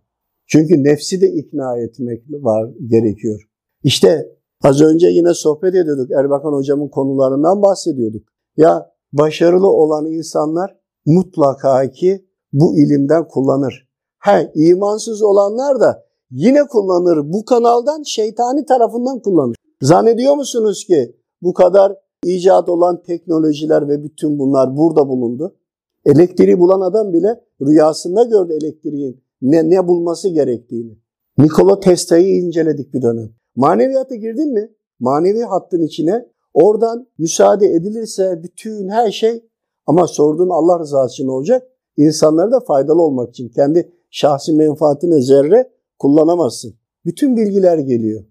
[0.47, 3.49] Çünkü nefsi de ikna etmek var gerekiyor.
[3.83, 4.29] İşte
[4.63, 6.11] az önce yine sohbet ediyorduk.
[6.11, 8.23] Erbakan hocamın konularından bahsediyorduk.
[8.57, 13.92] Ya başarılı olan insanlar mutlaka ki bu ilimden kullanır.
[14.23, 17.33] He, imansız olanlar da yine kullanır.
[17.33, 19.57] Bu kanaldan şeytani tarafından kullanır.
[19.83, 25.57] Zannediyor musunuz ki bu kadar icat olan teknolojiler ve bütün bunlar burada bulundu?
[26.05, 30.99] Elektriği bulan adam bile rüyasında gördü elektriğin ne, ne bulması gerektiğini.
[31.39, 33.31] Nikola Tesla'yı inceledik bir dönem.
[33.57, 34.73] Maneviyata girdin mi?
[35.01, 39.45] Manevi hattın içine oradan müsaade edilirse bütün her şey
[39.87, 41.69] ama sorduğun Allah rızası için olacak.
[41.97, 46.75] İnsanlara da faydalı olmak için kendi şahsi menfaatine zerre kullanamazsın.
[47.05, 48.25] Bütün bilgiler geliyor.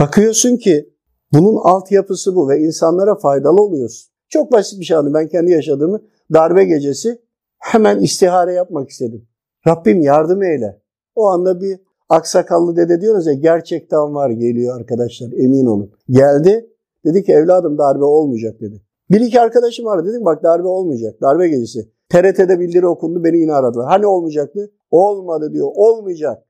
[0.00, 0.94] Bakıyorsun ki
[1.32, 4.12] bunun altyapısı bu ve insanlara faydalı oluyorsun.
[4.28, 5.14] Çok basit bir şey anladım.
[5.14, 7.22] Ben kendi yaşadığımı darbe gecesi
[7.58, 9.28] hemen istihare yapmak istedim.
[9.66, 10.82] Rabbim yardım eyle.
[11.14, 15.92] O anda bir aksakallı dede diyoruz ya gerçekten var geliyor arkadaşlar emin olun.
[16.10, 16.70] Geldi
[17.04, 18.82] dedi ki evladım darbe olmayacak dedi.
[19.10, 21.88] Bir iki arkadaşım var dedim bak darbe olmayacak darbe gecesi.
[22.12, 23.86] TRT'de bildiri okundu beni yine aradılar.
[23.86, 24.72] Hani olmayacaktı?
[24.90, 26.42] Olmadı diyor olmayacak.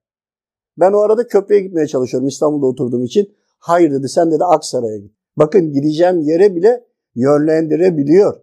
[0.79, 3.35] Ben o arada köprüye gitmeye çalışıyorum İstanbul'da oturduğum için.
[3.59, 5.13] Hayır dedi sen dedi Aksaray'a git.
[5.37, 8.41] Bakın gideceğim yere bile yönlendirebiliyor.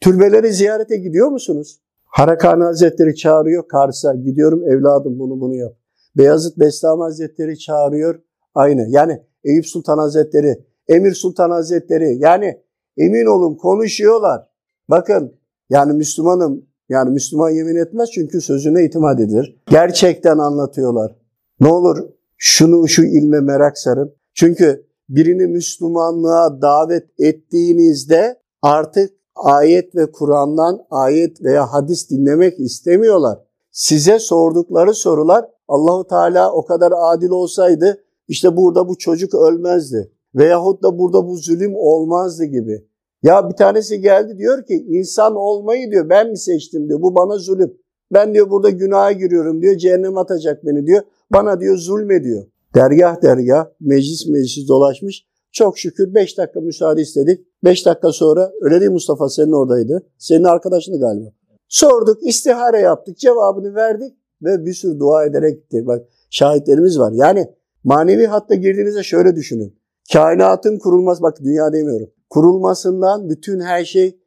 [0.00, 1.80] Türbeleri ziyarete gidiyor musunuz?
[2.04, 4.14] Harakani Hazretleri çağırıyor Kars'a.
[4.14, 5.72] Gidiyorum evladım bunu bunu yap.
[6.16, 8.20] Beyazıt Bestami Hazretleri çağırıyor.
[8.54, 8.86] Aynı.
[8.88, 12.16] Yani Eyüp Sultan Hazretleri, Emir Sultan Hazretleri.
[12.18, 12.62] Yani
[12.96, 14.46] emin olun konuşuyorlar.
[14.90, 15.36] Bakın
[15.70, 16.66] yani Müslümanım.
[16.88, 19.62] Yani Müslüman yemin etmez çünkü sözüne itimat edilir.
[19.70, 21.16] Gerçekten anlatıyorlar.
[21.60, 24.14] Ne olur şunu şu ilme merak sarın.
[24.34, 33.38] Çünkü birini Müslümanlığa davet ettiğinizde artık ayet ve Kur'an'dan ayet veya hadis dinlemek istemiyorlar.
[33.70, 40.12] Size sordukları sorular Allahu Teala o kadar adil olsaydı işte burada bu çocuk ölmezdi.
[40.34, 42.86] Veyahut da burada bu zulüm olmazdı gibi.
[43.22, 47.02] Ya bir tanesi geldi diyor ki insan olmayı diyor ben mi seçtim diyor.
[47.02, 47.74] Bu bana zulüm.
[48.12, 49.76] Ben diyor burada günaha giriyorum diyor.
[49.76, 51.02] Cehennem atacak beni diyor.
[51.32, 52.44] Bana diyor zulme diyor.
[52.74, 55.26] Dergah dergah meclis meclis dolaşmış.
[55.52, 57.46] Çok şükür 5 dakika müsaade istedik.
[57.64, 60.02] 5 dakika sonra öyle değil Mustafa senin oradaydı.
[60.18, 61.28] Senin arkadaşını galiba.
[61.68, 65.86] Sorduk, istihare yaptık, cevabını verdik ve bir sürü dua ederek gittik.
[65.86, 67.12] Bak şahitlerimiz var.
[67.14, 67.46] Yani
[67.84, 69.78] manevi hatta girdiğinizde şöyle düşünün.
[70.12, 72.10] Kainatın kurulması, bak dünya demiyorum.
[72.30, 74.20] Kurulmasından bütün her şey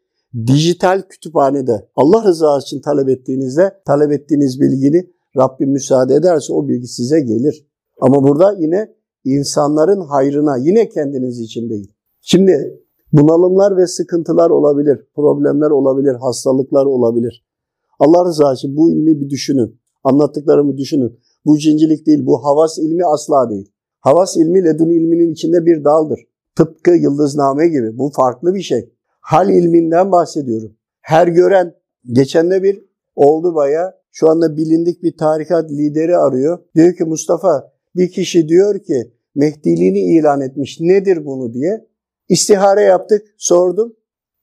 [0.48, 6.88] dijital kütüphanede Allah rızası için talep ettiğinizde talep ettiğiniz bilgini Rabbim müsaade ederse o bilgi
[6.88, 7.68] size gelir.
[8.02, 11.94] Ama burada yine insanların hayrına yine kendiniz için değil.
[12.22, 12.82] Şimdi
[13.14, 17.46] bunalımlar ve sıkıntılar olabilir, problemler olabilir, hastalıklar olabilir.
[18.00, 19.80] Allah rızası için bu ilmi bir düşünün.
[20.04, 21.20] Anlattıklarımı düşünün.
[21.46, 23.72] Bu cincilik değil, bu havas ilmi asla değil.
[24.00, 26.20] Havas ilmi ledun ilminin içinde bir daldır.
[26.60, 27.98] Tıpkı yıldızname gibi.
[27.98, 28.94] Bu farklı bir şey.
[29.20, 30.76] Hal ilminden bahsediyorum.
[31.02, 31.76] Her gören,
[32.12, 36.60] geçen de bir oldu baya, şu anda bilindik bir tarikat lideri arıyor.
[36.76, 40.80] Diyor ki Mustafa bir kişi diyor ki Mehdiliğini ilan etmiş.
[40.80, 41.88] Nedir bunu diye.
[42.30, 43.96] İstihare yaptık, sordum.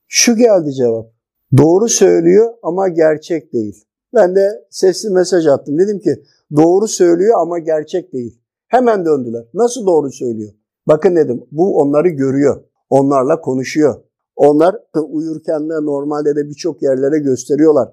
[0.09, 1.13] Şu geldi cevap.
[1.57, 3.85] Doğru söylüyor ama gerçek değil.
[4.15, 5.79] Ben de sesli mesaj attım.
[5.79, 6.23] Dedim ki
[6.57, 8.41] doğru söylüyor ama gerçek değil.
[8.67, 9.45] Hemen döndüler.
[9.55, 10.53] Nasıl doğru söylüyor?
[10.87, 12.65] Bakın dedim bu onları görüyor.
[12.91, 13.95] Onlarla konuşuyor.
[14.37, 14.77] Onlar
[15.09, 17.89] uyurken de normalde de birçok yerlere gösteriyorlar.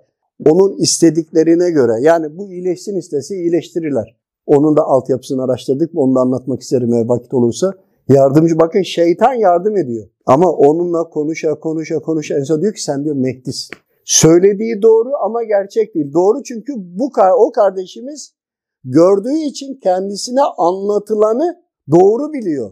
[0.49, 4.17] Onun istediklerine göre yani bu iyileşsin istese iyileştirirler.
[4.45, 5.91] Onun da altyapısını araştırdık.
[5.95, 7.73] Onu da anlatmak isterim eğer vakit olursa.
[8.10, 10.08] Yardımcı bakın şeytan yardım ediyor.
[10.25, 13.75] Ama onunla konuşa konuşa konuşa en son diyor ki sen diyor Mehdi'sin.
[14.06, 16.13] Söylediği doğru ama gerçek değil.
[16.13, 18.34] Doğru çünkü bu o kardeşimiz
[18.84, 22.71] gördüğü için kendisine anlatılanı doğru biliyor.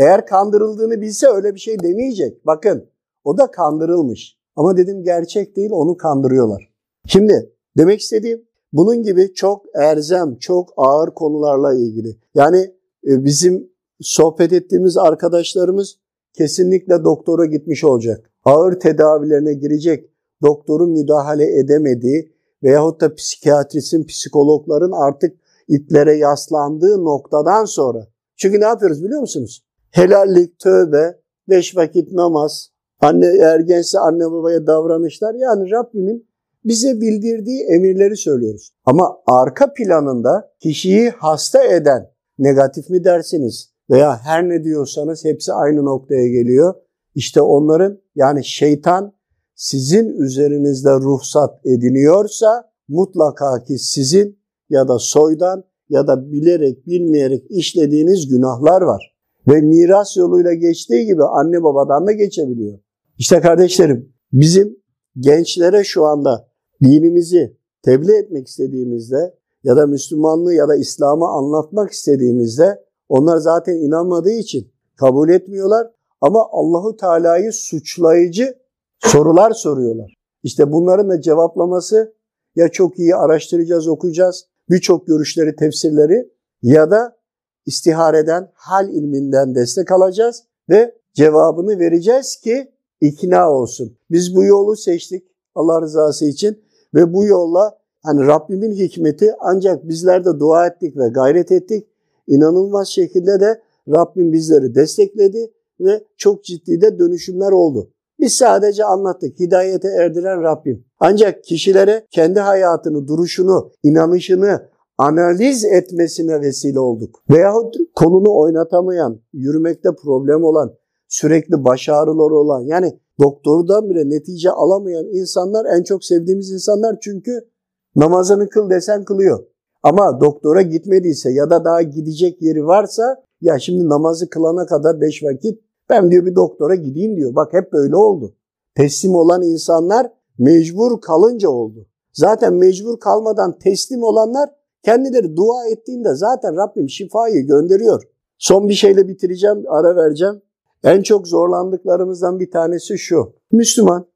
[0.00, 2.46] Eğer kandırıldığını bilse öyle bir şey demeyecek.
[2.46, 2.86] Bakın
[3.24, 4.36] o da kandırılmış.
[4.56, 6.72] Ama dedim gerçek değil onu kandırıyorlar.
[7.06, 12.16] Şimdi demek istediğim bunun gibi çok erzem, çok ağır konularla ilgili.
[12.34, 12.58] Yani
[13.06, 15.96] e, bizim sohbet ettiğimiz arkadaşlarımız
[16.32, 18.30] kesinlikle doktora gitmiş olacak.
[18.44, 20.10] Ağır tedavilerine girecek,
[20.42, 22.32] doktorun müdahale edemediği
[22.62, 25.36] veyahut da psikiyatristin, psikologların artık
[25.68, 28.06] iplere yaslandığı noktadan sonra.
[28.36, 29.69] Çünkü ne yapıyoruz biliyor musunuz?
[29.90, 36.30] Helallik, tövbe, beş vakit namaz, anne ergense anne babaya davranışlar yani Rabbimin
[36.64, 38.70] bize bildirdiği emirleri söylüyoruz.
[38.84, 45.84] Ama arka planında kişiyi hasta eden negatif mi dersiniz veya her ne diyorsanız hepsi aynı
[45.84, 46.74] noktaya geliyor.
[47.14, 49.12] İşte onların yani şeytan
[49.54, 58.28] sizin üzerinizde ruhsat ediniyorsa mutlaka ki sizin ya da soydan ya da bilerek bilmeyerek işlediğiniz
[58.28, 59.19] günahlar var.
[59.48, 62.78] Ve miras yoluyla geçtiği gibi anne babadan da geçebiliyor.
[63.18, 64.76] İşte kardeşlerim bizim
[65.18, 66.48] gençlere şu anda
[66.82, 74.32] dinimizi tebliğ etmek istediğimizde ya da Müslümanlığı ya da İslam'ı anlatmak istediğimizde onlar zaten inanmadığı
[74.32, 78.54] için kabul etmiyorlar ama Allahu Teala'yı suçlayıcı
[78.98, 80.14] sorular soruyorlar.
[80.42, 82.14] İşte bunların da cevaplaması
[82.56, 84.46] ya çok iyi araştıracağız, okuyacağız.
[84.70, 86.30] Birçok görüşleri, tefsirleri
[86.62, 87.16] ya da
[87.66, 93.96] istihareden, hal ilminden destek alacağız ve cevabını vereceğiz ki ikna olsun.
[94.10, 96.62] Biz bu yolu seçtik Allah rızası için
[96.94, 101.86] ve bu yolla hani Rabbimin hikmeti ancak bizler de dua ettik ve gayret ettik.
[102.26, 107.90] İnanılmaz şekilde de Rabbim bizleri destekledi ve çok ciddi de dönüşümler oldu.
[108.20, 109.40] Biz sadece anlattık.
[109.40, 110.84] Hidayete erdiren Rabbim.
[111.00, 114.68] Ancak kişilere kendi hayatını, duruşunu, inanışını
[115.00, 117.22] analiz etmesine vesile olduk.
[117.30, 120.74] Veyahut kolunu oynatamayan, yürümekte problem olan,
[121.08, 127.48] sürekli baş ağrıları olan yani doktordan bile netice alamayan insanlar en çok sevdiğimiz insanlar çünkü
[127.96, 129.44] namazını kıl desen kılıyor.
[129.82, 135.22] Ama doktora gitmediyse ya da daha gidecek yeri varsa ya şimdi namazı kılana kadar beş
[135.24, 135.60] vakit
[135.90, 137.34] ben diyor bir doktora gideyim diyor.
[137.34, 138.34] Bak hep böyle oldu.
[138.74, 141.86] Teslim olan insanlar mecbur kalınca oldu.
[142.12, 148.02] Zaten mecbur kalmadan teslim olanlar kendileri dua ettiğinde zaten Rabbim şifayı gönderiyor.
[148.38, 150.42] Son bir şeyle bitireceğim, ara vereceğim.
[150.84, 153.32] En çok zorlandıklarımızdan bir tanesi şu.
[153.52, 154.06] Müslüman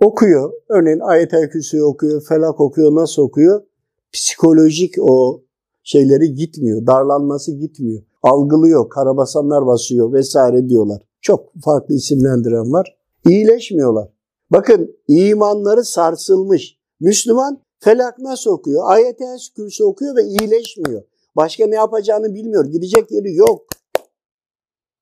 [0.00, 0.52] okuyor.
[0.68, 3.62] Örneğin ayet-el kürsüyü okuyor, felak okuyor, nasıl okuyor?
[4.12, 5.42] Psikolojik o
[5.82, 6.86] şeyleri gitmiyor.
[6.86, 8.02] Darlanması gitmiyor.
[8.22, 11.02] Algılıyor, karabasanlar basıyor vesaire diyorlar.
[11.20, 12.98] Çok farklı isimlendiren var.
[13.28, 14.08] İyileşmiyorlar.
[14.50, 16.78] Bakın imanları sarsılmış.
[17.00, 18.82] Müslüman felak nasıl okuyor?
[18.86, 21.02] Ayet-el kürsü okuyor ve iyileşmiyor.
[21.36, 22.64] Başka ne yapacağını bilmiyor.
[22.64, 23.66] Gidecek yeri yok.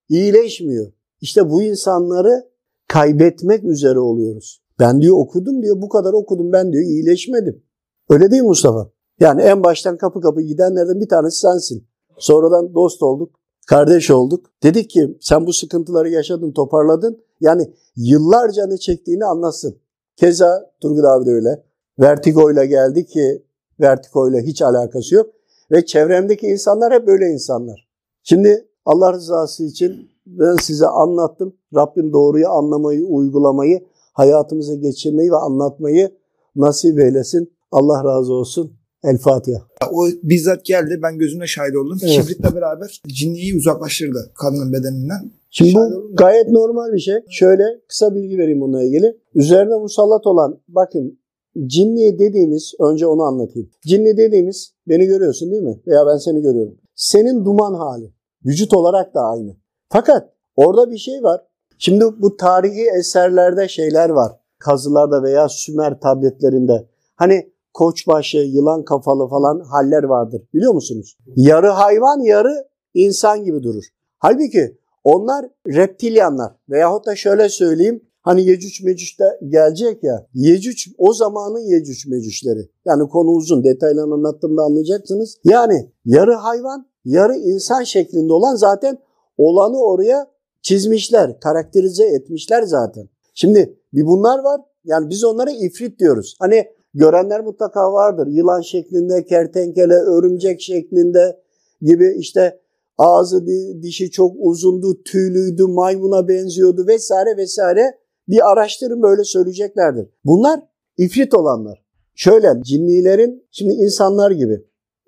[0.09, 0.93] İyileşmiyor.
[1.21, 2.49] İşte bu insanları
[2.89, 4.63] kaybetmek üzere oluyoruz.
[4.79, 7.63] Ben diyor okudum diyor bu kadar okudum ben diyor iyileşmedim.
[8.11, 8.91] Öyle değil Mustafa?
[9.21, 11.87] Yani en baştan kapı kapı gidenlerden bir tanesi sensin.
[12.19, 14.47] Sonradan dost olduk, kardeş olduk.
[14.63, 17.23] Dedik ki sen bu sıkıntıları yaşadın, toparladın.
[17.41, 19.79] Yani yıllarca ne çektiğini anlasın.
[20.17, 21.66] Keza Turgut abi de öyle.
[22.01, 23.43] Vertigo ile geldi ki
[23.81, 25.31] Vertigo ile hiç alakası yok.
[25.71, 27.89] Ve çevremdeki insanlar hep böyle insanlar.
[28.23, 31.57] Şimdi Allah rızası için ben size anlattım.
[31.75, 36.11] Rabbim doğruyu anlamayı, uygulamayı, hayatımıza geçirmeyi ve anlatmayı
[36.57, 37.53] nasip eylesin.
[37.73, 38.73] Allah razı olsun.
[39.05, 39.63] El Fatiha.
[39.93, 41.01] O bizzat geldi.
[41.03, 41.99] Ben gözümle şahit oldum.
[42.03, 42.13] Evet.
[42.13, 45.31] Kibritle beraber cinniyi uzaklaştırdı kadının bedeninden.
[45.51, 47.15] Şimdi bu gayet normal bir şey.
[47.31, 49.17] Şöyle kısa bilgi vereyim bununla ilgili.
[49.35, 51.19] Üzerine musallat olan bakın
[51.67, 53.71] cinni dediğimiz önce onu anlatayım.
[53.87, 55.81] Cinni dediğimiz beni görüyorsun değil mi?
[55.87, 56.79] Veya ben seni görüyorum.
[56.95, 58.13] Senin duman hali.
[58.45, 59.57] Vücut olarak da aynı.
[59.89, 61.41] Fakat orada bir şey var.
[61.79, 64.33] Şimdi bu tarihi eserlerde şeyler var.
[64.59, 66.89] Kazılarda veya Sümer tabletlerinde.
[67.17, 70.43] Hani koçbaşı, yılan kafalı falan haller vardır.
[70.55, 71.17] Biliyor musunuz?
[71.37, 73.85] Yarı hayvan, yarı insan gibi durur.
[74.19, 80.27] Halbuki onlar reptilyanlar veyahut da şöyle söyleyeyim Hani Yecüc Mecüc de gelecek ya.
[80.35, 82.69] Yecüc o zamanın Yecüc Mecücleri.
[82.85, 83.65] Yani konu uzun.
[83.65, 85.39] Detaylarını anlattığımda anlayacaksınız.
[85.45, 88.99] Yani yarı hayvan, yarı insan şeklinde olan zaten
[89.39, 90.27] olanı oraya
[90.63, 93.09] çizmişler, karakterize etmişler zaten.
[93.35, 94.61] Şimdi bir bunlar var.
[94.85, 96.37] Yani biz onlara ifrit diyoruz.
[96.39, 98.27] Hani görenler mutlaka vardır.
[98.27, 101.41] Yılan şeklinde, kertenkele, örümcek şeklinde
[101.83, 102.61] gibi işte
[102.99, 103.47] ağzı
[103.83, 107.99] dişi çok uzundu, tüylüydü, maymuna benziyordu vesaire vesaire.
[108.29, 110.09] Bir araştırın böyle söyleyeceklerdir.
[110.25, 110.61] Bunlar
[110.97, 111.85] ifrit olanlar.
[112.15, 114.65] Şöyle cinnilerin şimdi insanlar gibi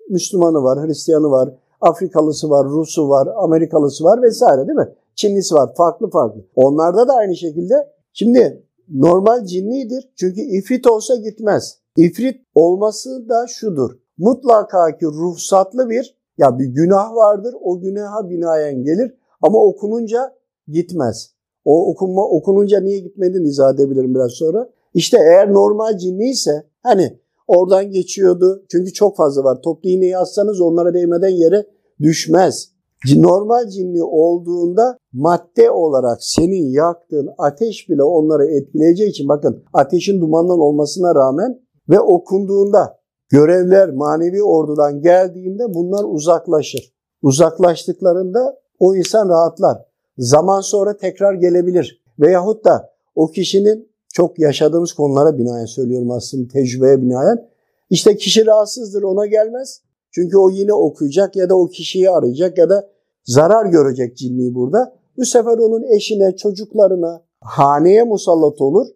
[0.09, 1.49] Müslümanı var, Hristiyanı var,
[1.81, 4.93] Afrikalısı var, Rusu var, Amerikalısı var vesaire değil mi?
[5.15, 6.45] Çinlisi var, farklı farklı.
[6.55, 7.73] Onlarda da aynı şekilde.
[8.13, 11.77] Şimdi normal cinnidir çünkü ifrit olsa gitmez.
[11.97, 13.91] İfrit olması da şudur.
[14.17, 17.55] Mutlaka ki ruhsatlı bir ya bir günah vardır.
[17.61, 20.35] O günaha binaen gelir ama okununca
[20.67, 21.33] gitmez.
[21.65, 24.69] O okunma okununca niye gitmediğini izah edebilirim biraz sonra.
[24.93, 26.51] İşte eğer normal cinni ise
[26.83, 28.65] hani oradan geçiyordu.
[28.71, 29.61] Çünkü çok fazla var.
[29.61, 31.65] Toplu iğneyi atsanız onlara değmeden yere
[32.01, 32.69] düşmez.
[33.15, 40.59] Normal cinni olduğunda madde olarak senin yaktığın ateş bile onları etkileyeceği için bakın ateşin dumandan
[40.59, 46.93] olmasına rağmen ve okunduğunda görevler manevi ordudan geldiğinde bunlar uzaklaşır.
[47.21, 49.88] Uzaklaştıklarında o insan rahatlar.
[50.19, 52.01] Zaman sonra tekrar gelebilir.
[52.19, 57.49] Veyahut da o kişinin çok yaşadığımız konulara binaen söylüyorum aslında tecrübeye binaen.
[57.89, 59.81] İşte kişi rahatsızdır ona gelmez.
[60.11, 62.89] Çünkü o yine okuyacak ya da o kişiyi arayacak ya da
[63.25, 64.95] zarar görecek cinni burada.
[65.17, 68.87] Bu sefer onun eşine, çocuklarına, haneye musallat olur.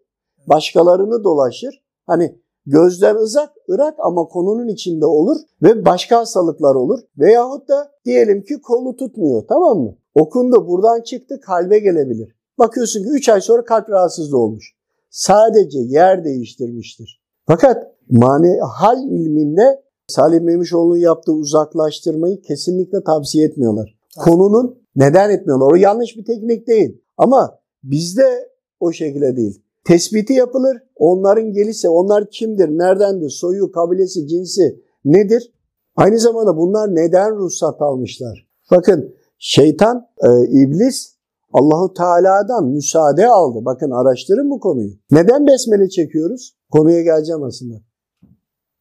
[0.48, 1.84] Başkalarını dolaşır.
[2.06, 7.00] Hani gözden uzak, ırak ama konunun içinde olur ve başka hastalıklar olur.
[7.18, 9.96] Veyahut da diyelim ki kolu tutmuyor tamam mı?
[10.16, 12.36] Okundu buradan çıktı kalbe gelebilir.
[12.60, 14.74] Bakıyorsun ki 3 ay sonra kalp rahatsızlığı olmuş.
[15.10, 17.22] Sadece yer değiştirmiştir.
[17.48, 23.98] Fakat mani hal ilminde Salih Memişoğlu'nun yaptığı uzaklaştırmayı kesinlikle tavsiye etmiyorlar.
[24.18, 25.72] Konunun neden etmiyorlar?
[25.72, 27.02] O yanlış bir teknik değil.
[27.18, 28.50] Ama bizde
[28.80, 29.62] o şekilde değil.
[29.86, 30.78] Tespiti yapılır.
[30.96, 35.54] Onların gelişse onlar kimdir, neredendir, soyu, kabilesi, cinsi nedir?
[35.96, 38.48] Aynı zamanda bunlar neden ruhsat almışlar?
[38.72, 41.16] Bakın şeytan, e, iblis
[41.54, 43.66] Allahu Teala'dan müsaade aldı.
[43.66, 44.92] Bakın araştırın bu konuyu.
[45.12, 46.56] Neden besmele çekiyoruz?
[46.72, 47.76] Konuya geleceğim aslında.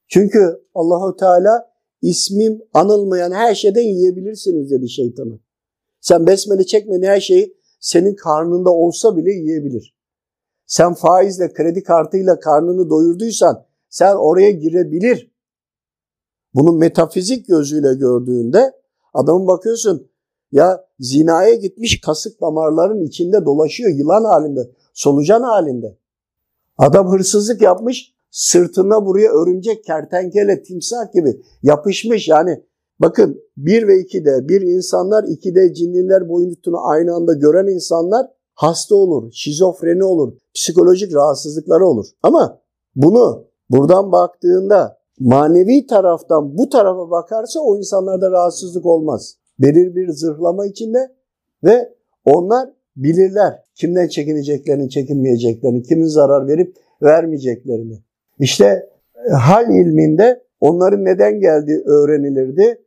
[0.09, 1.72] Çünkü Allahu Teala
[2.03, 5.38] ismim anılmayan her şeyden yiyebilirsiniz dedi şeytanı.
[6.01, 9.96] Sen besmele çekmediğin her şeyi senin karnında olsa bile yiyebilir.
[10.66, 15.33] Sen faizle, kredi kartıyla karnını doyurduysan sen oraya girebilir.
[16.55, 18.72] Bunu metafizik gözüyle gördüğünde
[19.14, 20.12] adamın bakıyorsun
[20.53, 25.98] ya zinaya gitmiş kasık damarların içinde dolaşıyor yılan halinde, solucan halinde.
[26.79, 32.29] Adam hırsızlık yapmış, sırtına buraya örümcek, kertenkele, timsah gibi yapışmış.
[32.29, 32.63] Yani
[32.98, 39.33] bakın bir ve ikide bir insanlar, ikide cinliler boyutunu aynı anda gören insanlar hasta olur,
[39.33, 42.07] şizofreni olur, psikolojik rahatsızlıkları olur.
[42.23, 42.61] Ama
[42.96, 49.37] bunu buradan baktığında manevi taraftan bu tarafa bakarsa o insanlarda rahatsızlık olmaz.
[49.59, 51.13] Belir bir zırhlama içinde
[51.65, 51.94] ve
[52.25, 58.03] onlar bilirler kimden çekineceklerini, çekinmeyeceklerini, kimin zarar verip vermeyeceklerini.
[58.38, 58.88] İşte
[59.29, 62.83] e, hal ilminde onların neden geldiği öğrenilirdi.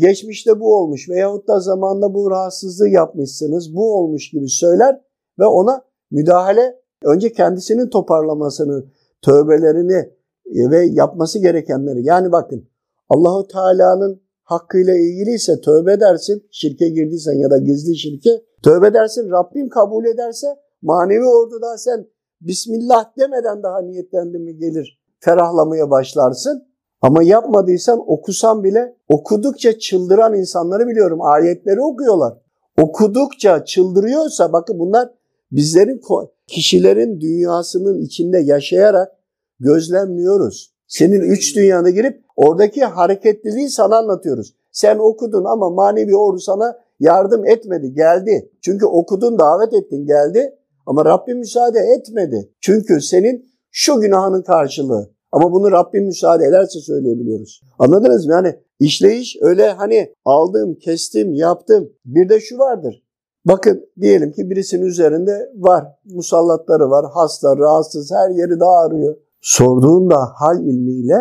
[0.00, 5.00] Geçmişte bu olmuş veyahut da zamanında bu rahatsızlığı yapmışsınız, bu olmuş gibi söyler
[5.38, 8.84] ve ona müdahale önce kendisinin toparlamasını,
[9.22, 10.10] tövbelerini
[10.46, 12.06] e, ve yapması gerekenleri.
[12.06, 12.68] Yani bakın
[13.08, 16.48] Allahu Teala'nın hakkıyla ilgili ise tövbe edersin.
[16.50, 19.30] Şirke girdiysen ya da gizli şirke tövbe edersin.
[19.30, 20.46] Rabbim kabul ederse
[20.82, 22.06] manevi orduda sen
[22.40, 26.66] Bismillah demeden daha niyetlendin mi gelir ferahlamaya başlarsın.
[27.02, 31.18] Ama yapmadıysan okusan bile okudukça çıldıran insanları biliyorum.
[31.22, 32.34] Ayetleri okuyorlar.
[32.82, 35.08] Okudukça çıldırıyorsa bakın bunlar
[35.52, 36.00] bizlerin
[36.46, 39.12] kişilerin dünyasının içinde yaşayarak
[39.60, 40.74] gözlemliyoruz.
[40.90, 44.54] Senin üç dünyana girip oradaki hareketliliği sana anlatıyoruz.
[44.72, 48.50] Sen okudun ama manevi ordu sana yardım etmedi, geldi.
[48.60, 50.54] Çünkü okudun, davet ettin, geldi.
[50.86, 52.50] Ama Rabbim müsaade etmedi.
[52.60, 55.10] Çünkü senin şu günahının karşılığı.
[55.32, 57.60] Ama bunu Rabbim müsaade ederse söyleyebiliyoruz.
[57.78, 58.32] Anladınız mı?
[58.32, 61.92] Yani işleyiş öyle hani aldım, kestim, yaptım.
[62.04, 63.02] Bir de şu vardır.
[63.44, 65.84] Bakın diyelim ki birisinin üzerinde var.
[66.04, 69.16] Musallatları var, hasta, rahatsız, her yeri de ağrıyor.
[69.40, 71.16] Sorduğunda hal ilmiyle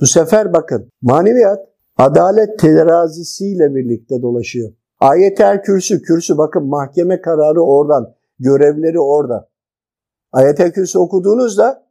[0.00, 1.58] bu sefer bakın maneviyat
[1.96, 4.72] adalet terazisiyle birlikte dolaşıyor.
[5.00, 9.48] Ayetel kürsü, kürsü bakın mahkeme kararı oradan, görevleri orada.
[10.32, 11.86] Ayetel kürsü okuduğunuzda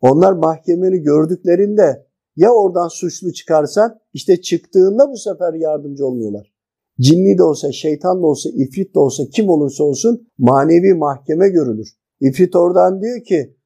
[0.00, 2.06] onlar mahkemeyi gördüklerinde
[2.36, 6.52] ya oradan suçlu çıkarsan işte çıktığında bu sefer yardımcı olmuyorlar.
[7.00, 11.88] Cinni de olsa, şeytan da olsa, ifrit de olsa, kim olursa olsun manevi mahkeme görülür.
[12.20, 13.56] İfrit oradan diyor ki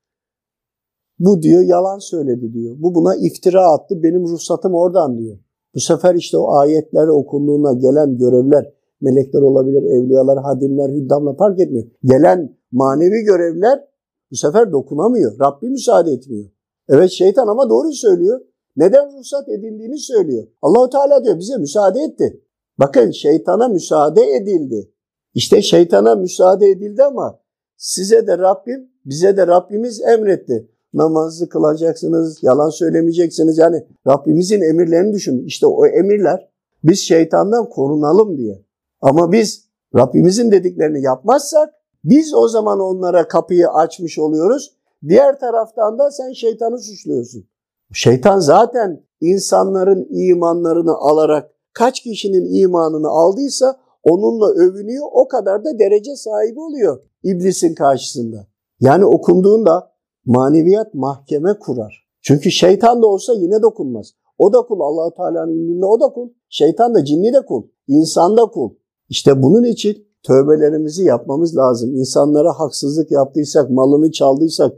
[1.19, 2.77] bu diyor yalan söyledi diyor.
[2.79, 4.03] Bu buna iftira attı.
[4.03, 5.39] Benim ruhsatım oradan diyor.
[5.75, 11.85] Bu sefer işte o ayetler okunduğuna gelen görevler, melekler olabilir, evliyalar, hadimler, hüddamla fark etmiyor.
[12.05, 13.85] Gelen manevi görevler
[14.31, 15.39] bu sefer dokunamıyor.
[15.41, 16.51] Rabbi müsaade etmiyor.
[16.89, 18.41] Evet şeytan ama doğru söylüyor.
[18.77, 20.47] Neden ruhsat edildiğini söylüyor.
[20.63, 22.41] Allahu Teala diyor bize müsaade etti.
[22.79, 24.91] Bakın şeytana müsaade edildi.
[25.35, 27.41] İşte şeytana müsaade edildi ama
[27.77, 30.69] size de Rabbim, bize de Rabbimiz emretti.
[30.95, 33.59] Namazı kılacaksınız, yalan söylemeyeceksiniz.
[33.59, 35.45] Yani Rabbimizin emirlerini düşünün.
[35.45, 36.49] İşte o emirler
[36.85, 38.65] biz şeytandan korunalım diye.
[39.01, 39.65] Ama biz
[39.97, 41.75] Rabbimizin dediklerini yapmazsak
[42.05, 44.73] biz o zaman onlara kapıyı açmış oluyoruz.
[45.09, 47.45] Diğer taraftan da sen şeytanı suçluyorsun.
[47.93, 55.07] Şeytan zaten insanların imanlarını alarak kaç kişinin imanını aldıysa onunla övünüyor.
[55.13, 58.47] O kadar da derece sahibi oluyor iblisin karşısında.
[58.81, 59.94] Yani okunduğunda
[60.27, 62.09] maneviyat mahkeme kurar.
[62.21, 64.13] Çünkü şeytan da olsa yine dokunmaz.
[64.39, 64.81] O da kul.
[64.81, 66.29] allah Teala'nın indinde o da kul.
[66.49, 67.63] Şeytan da cinni de kul.
[67.89, 68.71] İnsan da kul.
[69.09, 71.97] İşte bunun için tövbelerimizi yapmamız lazım.
[71.97, 74.73] İnsanlara haksızlık yaptıysak, malını çaldıysak,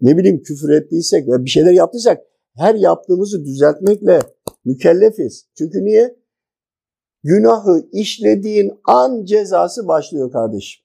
[0.00, 2.22] ne bileyim küfür ettiysek ve bir şeyler yaptıysak
[2.56, 4.18] her yaptığımızı düzeltmekle
[4.64, 5.46] mükellefiz.
[5.58, 6.16] Çünkü niye?
[7.24, 10.84] Günahı işlediğin an cezası başlıyor kardeşim.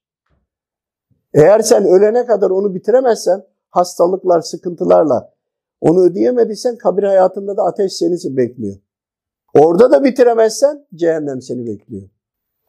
[1.33, 5.33] Eğer sen ölene kadar onu bitiremezsen hastalıklar, sıkıntılarla
[5.81, 8.75] onu ödeyemediysen kabir hayatında da ateş seni bekliyor.
[9.59, 12.09] Orada da bitiremezsen cehennem seni bekliyor.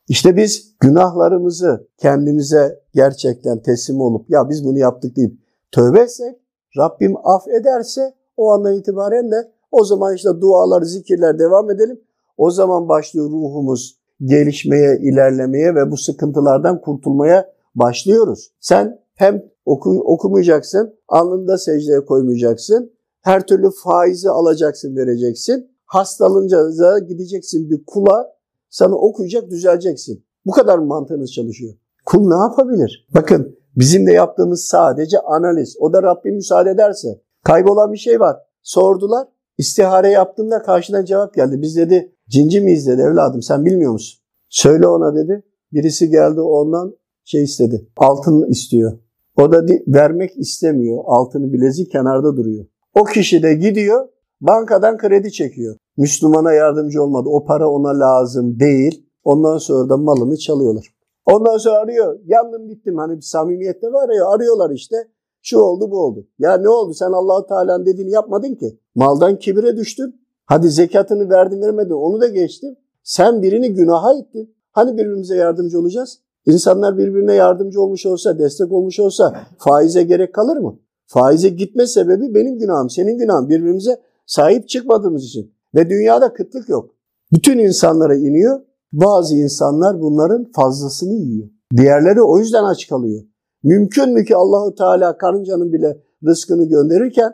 [0.09, 5.40] İşte biz günahlarımızı kendimize gerçekten teslim olup ya biz bunu yaptık deyip
[5.72, 6.36] tövbe etsek
[6.78, 12.01] Rabbim affederse o andan itibaren de o zaman işte dualar, zikirler devam edelim.
[12.36, 18.51] O zaman başlıyor ruhumuz gelişmeye, ilerlemeye ve bu sıkıntılardan kurtulmaya başlıyoruz.
[18.61, 22.92] Sen hem oku, okumayacaksın, alnında secdeye koymayacaksın,
[23.22, 25.70] her türlü faizi alacaksın, vereceksin.
[25.84, 28.26] Hastalınca da gideceksin bir kula,
[28.70, 30.24] sana okuyacak, düzeleceksin.
[30.46, 31.74] Bu kadar mantığınız çalışıyor.
[32.06, 33.06] Kul ne yapabilir?
[33.14, 35.76] Bakın bizim de yaptığımız sadece analiz.
[35.80, 37.08] O da Rabbim müsaade ederse.
[37.44, 38.36] Kaybolan bir şey var.
[38.62, 39.28] Sordular.
[39.58, 41.62] İstihare yaptığımda karşıdan cevap geldi.
[41.62, 44.20] Biz dedi cinci miyiz dedi evladım sen bilmiyor musun?
[44.48, 45.44] Söyle ona dedi.
[45.72, 47.88] Birisi geldi ondan şey istedi.
[47.96, 48.98] Altın istiyor.
[49.39, 51.03] O da vermek istemiyor.
[51.07, 52.66] Altını bilezik kenarda duruyor.
[52.95, 54.09] O kişi de gidiyor
[54.41, 55.76] bankadan kredi çekiyor.
[55.97, 57.28] Müslümana yardımcı olmadı.
[57.28, 59.07] O para ona lazım değil.
[59.24, 60.95] Ondan sonra da malını çalıyorlar.
[61.26, 62.18] Ondan sonra arıyor.
[62.26, 62.99] Yandım bittim.
[62.99, 64.97] Hani bir samimiyette var ya arıyorlar işte.
[65.43, 66.26] Şu oldu bu oldu.
[66.39, 68.78] Ya ne oldu sen Allahu Teala'nın dediğini yapmadın ki.
[68.95, 70.20] Maldan kibire düştün.
[70.47, 72.76] Hadi zekatını verdin vermedin onu da geçtim.
[73.03, 74.55] Sen birini günaha ittin.
[74.72, 76.18] Hani birbirimize yardımcı olacağız?
[76.49, 80.78] İnsanlar birbirine yardımcı olmuş olsa, destek olmuş olsa faize gerek kalır mı?
[81.07, 83.49] Faize gitme sebebi benim günahım, senin günahın.
[83.49, 85.55] Birbirimize sahip çıkmadığımız için.
[85.74, 86.90] Ve dünyada kıtlık yok.
[87.32, 88.61] Bütün insanlara iniyor.
[88.92, 91.49] Bazı insanlar bunların fazlasını yiyor.
[91.76, 93.22] Diğerleri o yüzden aç kalıyor.
[93.62, 97.32] Mümkün mü ki Allahu Teala karıncanın bile rızkını gönderirken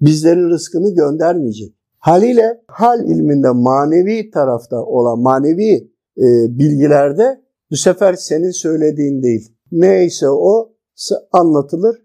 [0.00, 1.74] bizlerin rızkını göndermeyecek.
[1.98, 7.40] Haliyle hal ilminde manevi tarafta olan manevi e, bilgilerde
[7.70, 9.52] bu sefer senin söylediğin değil.
[9.72, 10.72] Neyse o
[11.32, 11.96] anlatılır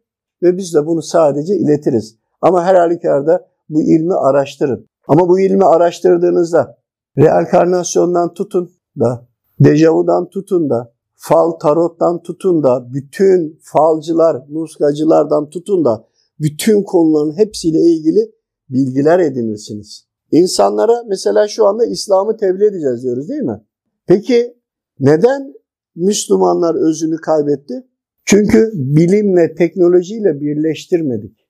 [0.44, 2.16] ve biz de bunu sadece iletiriz.
[2.42, 4.88] Ama her halükarda bu ilmi araştırın.
[5.08, 6.78] Ama bu ilmi araştırdığınızda
[7.18, 9.28] reenkarnasyondan tutun da,
[9.60, 16.08] dejavudan tutun da, fal tarottan tutun da, bütün falcılar, nuskacılardan tutun da,
[16.40, 18.32] bütün konuların hepsiyle ilgili
[18.70, 20.08] bilgiler edinirsiniz.
[20.32, 23.62] İnsanlara mesela şu anda İslam'ı tebliğ edeceğiz diyoruz değil mi?
[24.08, 24.58] Peki
[25.00, 25.54] neden
[25.96, 27.88] Müslümanlar özünü kaybetti?
[28.26, 31.48] Çünkü bilimle, teknolojiyle birleştirmedik.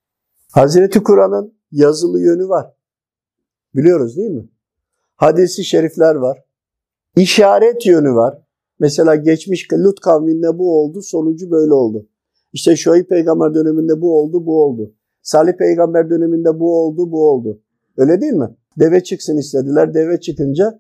[0.52, 2.74] Hazreti Kur'an'ın yazılı yönü var.
[3.76, 4.50] Biliyoruz değil mi?
[5.16, 6.44] Hadisi şerifler var.
[7.18, 8.42] İşaret yönü var.
[8.80, 12.08] Mesela geçmiş Lut kavminde bu oldu, sonucu böyle oldu.
[12.54, 14.94] İşte Şuayb peygamber döneminde bu oldu, bu oldu.
[15.22, 17.62] Salih peygamber döneminde bu oldu, bu oldu.
[17.98, 18.56] Öyle değil mi?
[18.80, 19.94] Deve çıksın istediler.
[19.94, 20.80] Deve çıkınca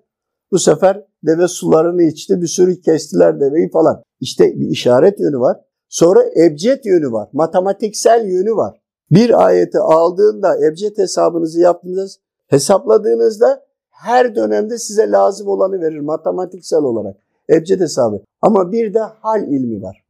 [0.55, 2.41] bu sefer deve sularını içti.
[2.41, 4.03] Bir sürü kestiler deveyi falan.
[4.19, 5.57] İşte bir işaret yönü var.
[5.89, 7.29] Sonra ebced yönü var.
[7.33, 8.81] Matematiksel yönü var.
[9.11, 17.15] Bir ayeti aldığında ebced hesabınızı yaptığınız hesapladığınızda her dönemde size lazım olanı verir matematiksel olarak.
[17.49, 18.21] Ebced hesabı.
[18.41, 20.05] Ama bir de hal ilmi var.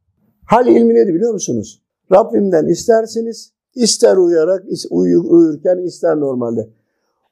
[0.46, 1.82] Hal ilmi nedir biliyor musunuz?
[2.12, 6.68] Rabbimden isterseniz ister uyuyarak, uyurken ister normalde.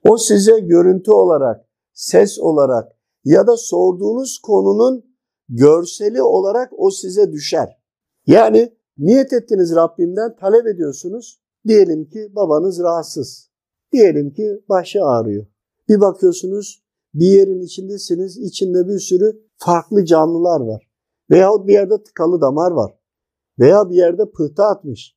[0.08, 2.93] O size görüntü olarak, ses olarak
[3.25, 5.05] ya da sorduğunuz konunun
[5.49, 7.68] görseli olarak o size düşer.
[8.27, 11.41] Yani niyet ettiniz Rabbimden talep ediyorsunuz.
[11.66, 13.51] Diyelim ki babanız rahatsız.
[13.93, 15.47] Diyelim ki başı ağrıyor.
[15.89, 18.39] Bir bakıyorsunuz bir yerin içindesiniz.
[18.39, 20.91] içinde bir sürü farklı canlılar var.
[21.31, 22.99] Veyahut bir yerde tıkalı damar var.
[23.59, 25.16] Veya bir yerde pıhtı atmış.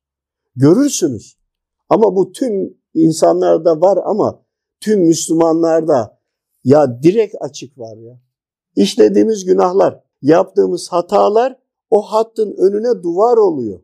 [0.56, 1.38] Görürsünüz.
[1.90, 4.46] Ama bu tüm insanlarda var ama
[4.80, 6.17] tüm Müslümanlarda
[6.64, 8.20] ya direkt açık var ya.
[8.76, 13.80] İşlediğimiz günahlar, yaptığımız hatalar o hattın önüne duvar oluyor.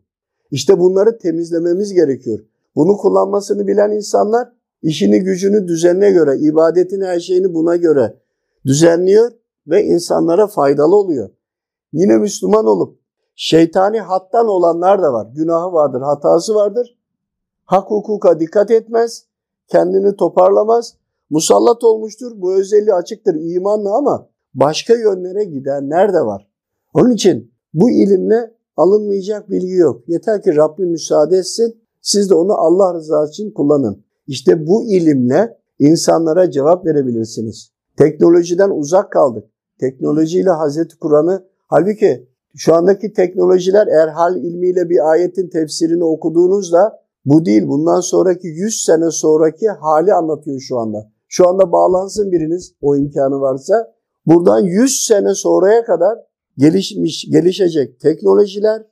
[0.51, 2.39] İşte bunları temizlememiz gerekiyor.
[2.75, 4.49] Bunu kullanmasını bilen insanlar
[4.81, 8.17] işini gücünü düzenine göre, ibadetin her şeyini buna göre
[8.65, 9.31] düzenliyor
[9.67, 11.29] ve insanlara faydalı oluyor.
[11.93, 12.99] Yine Müslüman olup
[13.35, 15.27] şeytani hattan olanlar da var.
[15.35, 16.97] Günahı vardır, hatası vardır.
[17.65, 19.25] Hak hukuka dikkat etmez,
[19.67, 20.95] kendini toparlamaz.
[21.33, 26.47] Musallat olmuştur, bu özelliği açıktır imanla ama başka yönlere gidenler de var.
[26.93, 30.03] Onun için bu ilimle alınmayacak bilgi yok.
[30.07, 34.03] Yeter ki Rabbim müsaade etsin, siz de onu Allah rızası için kullanın.
[34.27, 37.71] İşte bu ilimle insanlara cevap verebilirsiniz.
[37.97, 39.43] Teknolojiden uzak kaldık.
[39.79, 47.45] Teknolojiyle Hazreti Kur'an'ı halbuki şu andaki teknolojiler eğer hal ilmiyle bir ayetin tefsirini okuduğunuzda bu
[47.45, 47.67] değil.
[47.67, 51.12] Bundan sonraki 100 sene sonraki hali anlatıyor şu anda.
[51.35, 53.93] Şu anda bağlansın biriniz o imkanı varsa.
[54.25, 56.19] Buradan 100 sene sonraya kadar
[56.57, 58.83] gelişmiş, gelişecek teknolojiler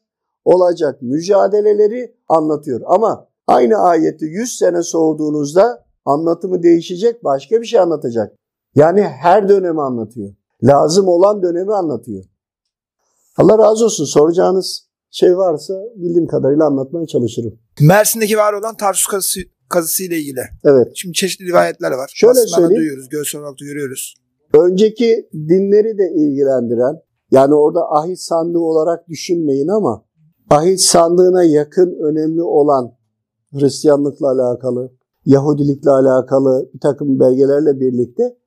[0.46, 2.82] olacak mücadeleleri anlatıyor.
[2.86, 8.36] Ama aynı ayeti 100 sene sorduğunuzda anlatımı değişecek, başka bir şey anlatacak.
[8.76, 10.34] Yani her dönemi anlatıyor.
[10.64, 12.24] Lazım olan dönemi anlatıyor.
[13.38, 14.06] Allah razı olsun.
[14.06, 17.60] Soracağınız şey varsa bildiğim kadarıyla anlatmaya çalışırım.
[17.80, 19.40] Mersin'deki var olan Tarsus kazısı,
[19.72, 20.42] kazısı ile ilgili.
[20.64, 20.88] Evet.
[20.96, 22.12] Şimdi çeşitli rivayetler var.
[22.16, 22.80] Şöyle Aslında söyleyeyim.
[22.80, 24.16] duyuyoruz, görsel olarak görüyoruz.
[24.54, 26.96] Önceki dinleri de ilgilendiren,
[27.32, 30.06] yani orada ahit sandığı olarak düşünmeyin ama
[30.50, 32.92] ahit sandığına yakın önemli olan
[33.52, 34.92] Hristiyanlıkla alakalı,
[35.26, 38.38] Yahudilikle alakalı bir takım belgelerle birlikte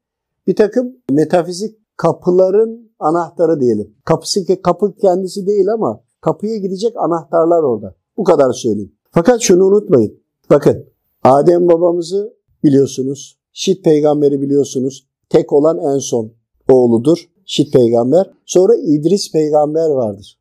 [0.47, 3.95] bir takım metafizik kapıların anahtarı diyelim.
[4.05, 7.95] Kapısı kapı kendisi değil ama kapıya gidecek anahtarlar orada.
[8.17, 8.93] Bu kadar söyleyeyim.
[9.11, 10.21] Fakat şunu unutmayın.
[10.51, 10.87] Bakın
[11.25, 13.39] Adem babamızı biliyorsunuz.
[13.53, 15.07] Şit peygamberi biliyorsunuz.
[15.29, 16.33] Tek olan en son
[16.73, 17.29] oğludur.
[17.47, 18.31] Şit peygamber.
[18.47, 20.39] Sonra İdris peygamber vardır.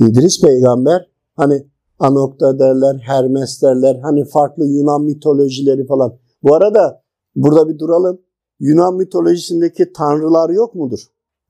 [0.00, 1.66] İdris peygamber hani
[1.98, 3.98] Anokta derler, Hermes derler.
[4.02, 6.18] Hani farklı Yunan mitolojileri falan.
[6.42, 7.02] Bu arada
[7.36, 8.18] burada bir duralım.
[8.60, 11.00] Yunan mitolojisindeki tanrılar yok mudur?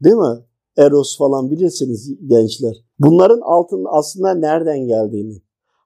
[0.04, 0.38] Değil mi?
[0.76, 2.84] Eros falan bilirsiniz gençler.
[2.98, 5.42] Bunların altının aslında nereden geldiğini,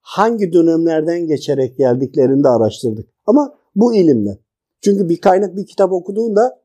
[0.07, 3.09] hangi dönemlerden geçerek geldiklerini de araştırdık.
[3.27, 4.39] Ama bu ilimle.
[4.81, 6.61] Çünkü bir kaynak bir kitap okuduğunda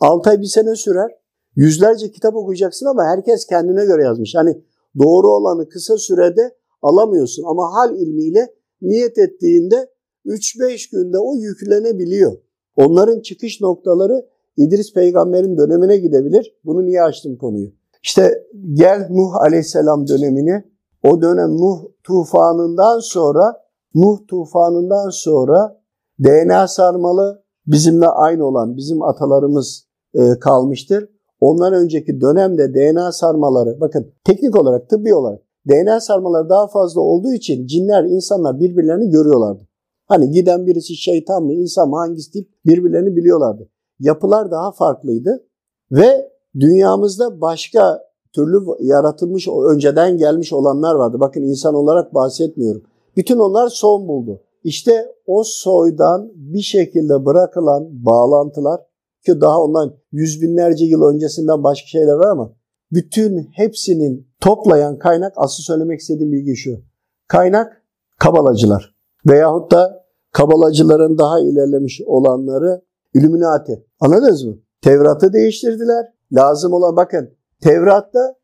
[0.00, 1.10] 6 ay bir sene sürer.
[1.56, 4.34] Yüzlerce kitap okuyacaksın ama herkes kendine göre yazmış.
[4.34, 4.62] Hani
[4.98, 9.90] doğru olanı kısa sürede alamıyorsun ama hal ilmiyle niyet ettiğinde
[10.26, 12.36] 3-5 günde o yüklenebiliyor.
[12.76, 14.26] Onların çıkış noktaları
[14.56, 16.56] İdris peygamberin dönemine gidebilir.
[16.64, 17.72] Bunu niye açtım konuyu?
[18.02, 20.64] İşte gel Nuh aleyhisselam dönemini.
[21.02, 23.56] O dönem Nuh tufanından sonra
[23.94, 25.80] Nuh tufanından sonra
[26.24, 31.08] DNA sarmalı bizimle aynı olan bizim atalarımız e, kalmıştır.
[31.40, 37.32] Ondan önceki dönemde DNA sarmaları bakın teknik olarak tıbbi olarak DNA sarmaları daha fazla olduğu
[37.32, 39.68] için cinler, insanlar birbirlerini görüyorlardı.
[40.06, 43.68] Hani giden birisi şeytan mı, insan mı, hangisi tip birbirlerini biliyorlardı.
[43.98, 45.46] Yapılar daha farklıydı
[45.92, 46.30] ve
[46.60, 51.20] dünyamızda başka türlü yaratılmış, önceden gelmiş olanlar vardı.
[51.20, 52.82] Bakın insan olarak bahsetmiyorum.
[53.16, 54.40] Bütün onlar son buldu.
[54.64, 58.80] İşte o soydan bir şekilde bırakılan bağlantılar
[59.26, 62.52] ki daha ondan yüz binlerce yıl öncesinden başka şeyler var ama
[62.92, 66.80] bütün hepsinin toplayan kaynak asıl söylemek istediğim bilgi şu.
[67.28, 67.84] Kaynak
[68.18, 68.94] kabalacılar
[69.26, 72.82] veyahut da kabalacıların daha ilerlemiş olanları
[73.14, 73.86] Illuminati.
[74.00, 74.56] Anladınız mı?
[74.82, 76.06] Tevrat'ı değiştirdiler.
[76.32, 78.34] Lazım olan bakın Tevrat'ta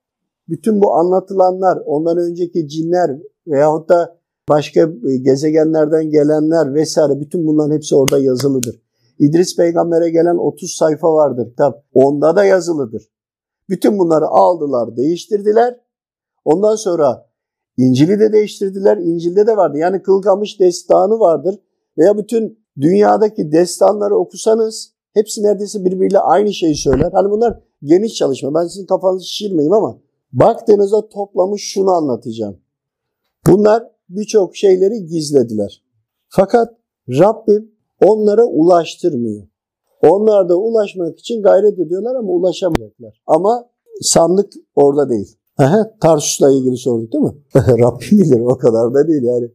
[0.48, 3.10] bütün bu anlatılanlar ondan önceki cinler
[3.46, 4.90] veyahut da başka
[5.22, 8.82] gezegenlerden gelenler vesaire bütün bunların hepsi orada yazılıdır.
[9.18, 11.84] İdris peygambere gelen 30 sayfa vardır kitap.
[11.94, 13.02] Onda da yazılıdır.
[13.68, 15.80] Bütün bunları aldılar, değiştirdiler.
[16.44, 17.26] Ondan sonra
[17.76, 18.96] İncil'i de değiştirdiler.
[18.96, 19.78] İncil'de de vardı.
[19.78, 21.54] Yani Kılgamış destanı vardır.
[21.98, 27.12] Veya bütün dünyadaki destanları okusanız hepsi neredeyse birbiriyle aynı şeyi söyler.
[27.12, 28.54] Hani bunlar geniş çalışma.
[28.54, 29.98] Ben sizin kafanızı şişirmeyeyim ama
[30.32, 32.56] baktığınızda toplamış şunu anlatacağım.
[33.46, 35.82] Bunlar birçok şeyleri gizlediler.
[36.28, 36.74] Fakat
[37.08, 37.72] Rabbim
[38.04, 39.46] onlara ulaştırmıyor.
[40.02, 43.22] Onlar da ulaşmak için gayret ediyorlar ama ulaşamayacaklar.
[43.26, 43.68] Ama
[44.00, 45.36] sandık orada değil.
[46.00, 47.34] Tarsus'la ilgili sorduk değil mi?
[47.54, 49.50] Rabbim bilir o kadar da değil yani.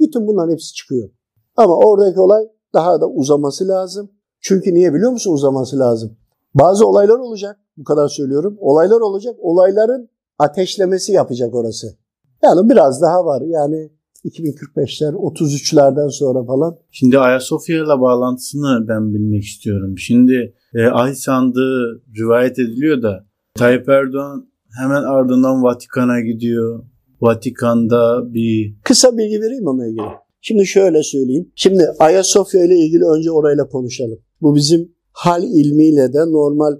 [0.00, 1.10] Bütün bunların hepsi çıkıyor.
[1.56, 4.10] Ama oradaki olay daha da uzaması lazım.
[4.40, 6.16] Çünkü niye biliyor musun uzaması lazım?
[6.54, 7.58] Bazı olaylar olacak.
[7.76, 8.56] Bu kadar söylüyorum.
[8.58, 9.34] Olaylar olacak.
[9.38, 11.86] Olayların ateşlemesi yapacak orası.
[12.42, 13.42] Yani biraz daha var.
[13.46, 13.90] Yani
[14.24, 16.76] 2045'ler, 33'lerden sonra falan.
[16.90, 19.98] Şimdi Ayasofya ile bağlantısını ben bilmek istiyorum.
[19.98, 23.24] Şimdi e, ay sandığı rivayet ediliyor da
[23.54, 24.48] Tayyip Erdoğan
[24.80, 26.84] hemen ardından Vatikan'a gidiyor.
[27.20, 28.76] Vatikan'da bir...
[28.84, 30.06] Kısa bilgi vereyim ona ilgili.
[30.40, 31.52] Şimdi şöyle söyleyeyim.
[31.54, 34.18] Şimdi Ayasofya ile ilgili önce orayla konuşalım.
[34.40, 36.72] Bu bizim hal ilmiyle de normal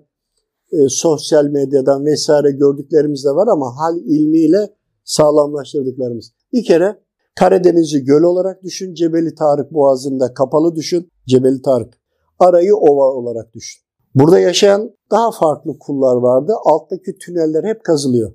[0.73, 4.75] e, sosyal medyadan vesaire gördüklerimiz de var ama hal ilmiyle
[5.05, 6.33] sağlamlaştırdıklarımız.
[6.53, 7.05] Bir kere
[7.39, 11.95] Karadeniz'i göl olarak düşün, Cebeli Tarık Boğazı'nda kapalı düşün, Cebeli Tarık.
[12.39, 13.83] Arayı ova olarak düşün.
[14.15, 16.53] Burada yaşayan daha farklı kullar vardı.
[16.65, 18.33] Alttaki tüneller hep kazılıyor.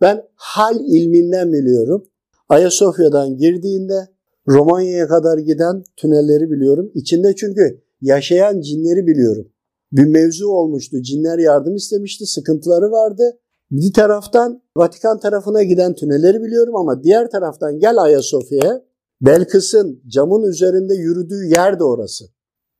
[0.00, 2.04] Ben hal ilminden biliyorum.
[2.48, 4.08] Ayasofya'dan girdiğinde
[4.48, 6.90] Romanya'ya kadar giden tünelleri biliyorum.
[6.94, 9.48] İçinde çünkü yaşayan cinleri biliyorum.
[9.92, 11.02] Bir mevzu olmuştu.
[11.02, 12.26] Cinler yardım istemişti.
[12.26, 13.38] Sıkıntıları vardı.
[13.70, 18.82] Bir taraftan Vatikan tarafına giden tünelleri biliyorum ama diğer taraftan gel Ayasofya'ya.
[19.20, 22.24] Belkıs'ın camın üzerinde yürüdüğü yer de orası.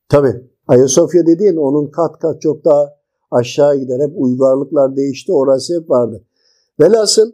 [0.08, 2.96] Tabi Ayasofya dediğin onun kat kat çok daha
[3.30, 4.00] aşağı gider.
[4.00, 5.32] Hep uygarlıklar değişti.
[5.32, 6.24] Orası hep vardı.
[6.80, 7.32] Velhasıl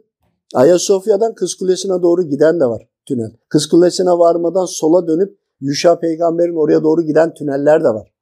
[0.53, 3.31] Ayasofya'dan Kız Kulesi'ne doğru giden de var tünel.
[3.49, 8.13] Kız Kulesi'ne varmadan sola dönüp Yuşa peygamberin oraya doğru giden tüneller de var.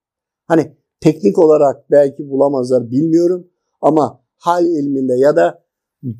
[0.46, 3.48] Hani teknik olarak belki bulamazlar bilmiyorum
[3.82, 5.64] ama hal ilminde ya da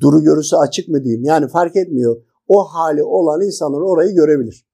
[0.00, 2.22] duru görüsü açık mı diyeyim yani fark etmiyor.
[2.48, 4.66] O hali olan insanlar orayı görebilir.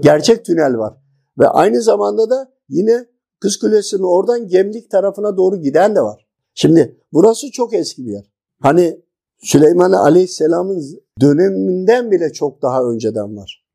[0.00, 0.94] Gerçek tünel var.
[1.38, 3.06] Ve aynı zamanda da yine
[3.40, 6.26] Kız Kulesi'nin oradan Gemlik tarafına doğru giden de var.
[6.54, 8.32] Şimdi burası çok eski bir yer.
[8.60, 9.00] Hani
[9.38, 10.82] Süleyman Aleyhisselam'ın
[11.20, 13.66] döneminden bile çok daha önceden var.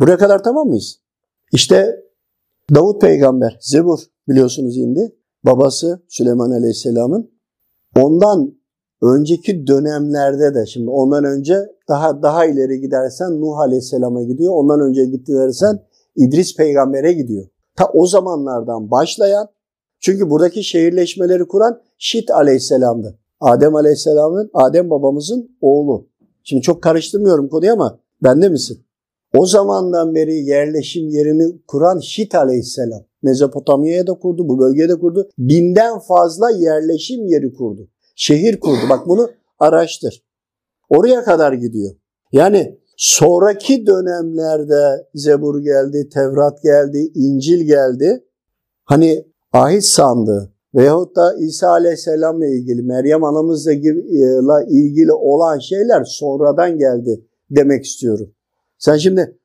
[0.00, 1.03] Buraya kadar tamam mıyız?
[1.52, 2.04] İşte
[2.74, 5.14] Davut peygamber, Zebur biliyorsunuz indi.
[5.44, 7.30] Babası Süleyman Aleyhisselam'ın.
[7.96, 8.54] Ondan
[9.02, 14.52] önceki dönemlerde de şimdi ondan önce daha daha ileri gidersen Nuh Aleyhisselam'a gidiyor.
[14.56, 15.32] Ondan önce gitti
[16.16, 17.46] İdris peygambere gidiyor.
[17.76, 19.48] Ta o zamanlardan başlayan
[20.00, 23.18] çünkü buradaki şehirleşmeleri kuran Şit Aleyhisselam'dı.
[23.40, 26.08] Adem Aleyhisselam'ın, Adem babamızın oğlu.
[26.42, 28.84] Şimdi çok karıştırmıyorum konuyu ama bende misin?
[29.34, 33.04] O zamandan beri yerleşim yerini kuran Şit Aleyhisselam.
[33.22, 35.28] Mezopotamya'ya da kurdu, bu bölgeye de kurdu.
[35.38, 37.88] Binden fazla yerleşim yeri kurdu.
[38.16, 38.80] Şehir kurdu.
[38.90, 40.24] Bak bunu araştır.
[40.88, 41.94] Oraya kadar gidiyor.
[42.32, 48.24] Yani sonraki dönemlerde Zebur geldi, Tevrat geldi, İncil geldi.
[48.84, 53.72] Hani ahit sandığı veyahut da İsa Aleyhisselam'la ilgili, Meryem anamızla
[54.68, 58.34] ilgili olan şeyler sonradan geldi demek istiyorum.
[58.84, 59.38] Sen şimdi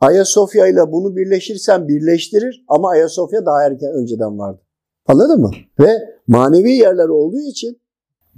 [0.00, 4.60] Ayasofya ile bunu birleşirsen birleştirir ama Ayasofya daha erken önceden vardı.
[5.06, 5.50] Anladın mı?
[5.80, 5.88] Ve
[6.26, 7.80] manevi yerler olduğu için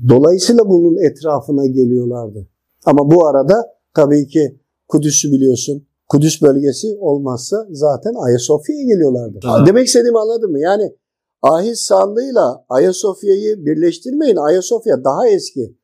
[0.08, 2.46] dolayısıyla bunun etrafına geliyorlardı.
[2.84, 5.86] Ama bu arada tabii ki Kudüs'ü biliyorsun.
[6.08, 9.38] Kudüs bölgesi olmazsa zaten Ayasofya'ya geliyorlardı.
[9.44, 9.66] Evet.
[9.66, 10.60] Demek istediğimi anladın mı?
[10.60, 10.94] Yani
[11.42, 14.36] ahit sandığıyla Ayasofya'yı birleştirmeyin.
[14.36, 15.74] Ayasofya daha eski.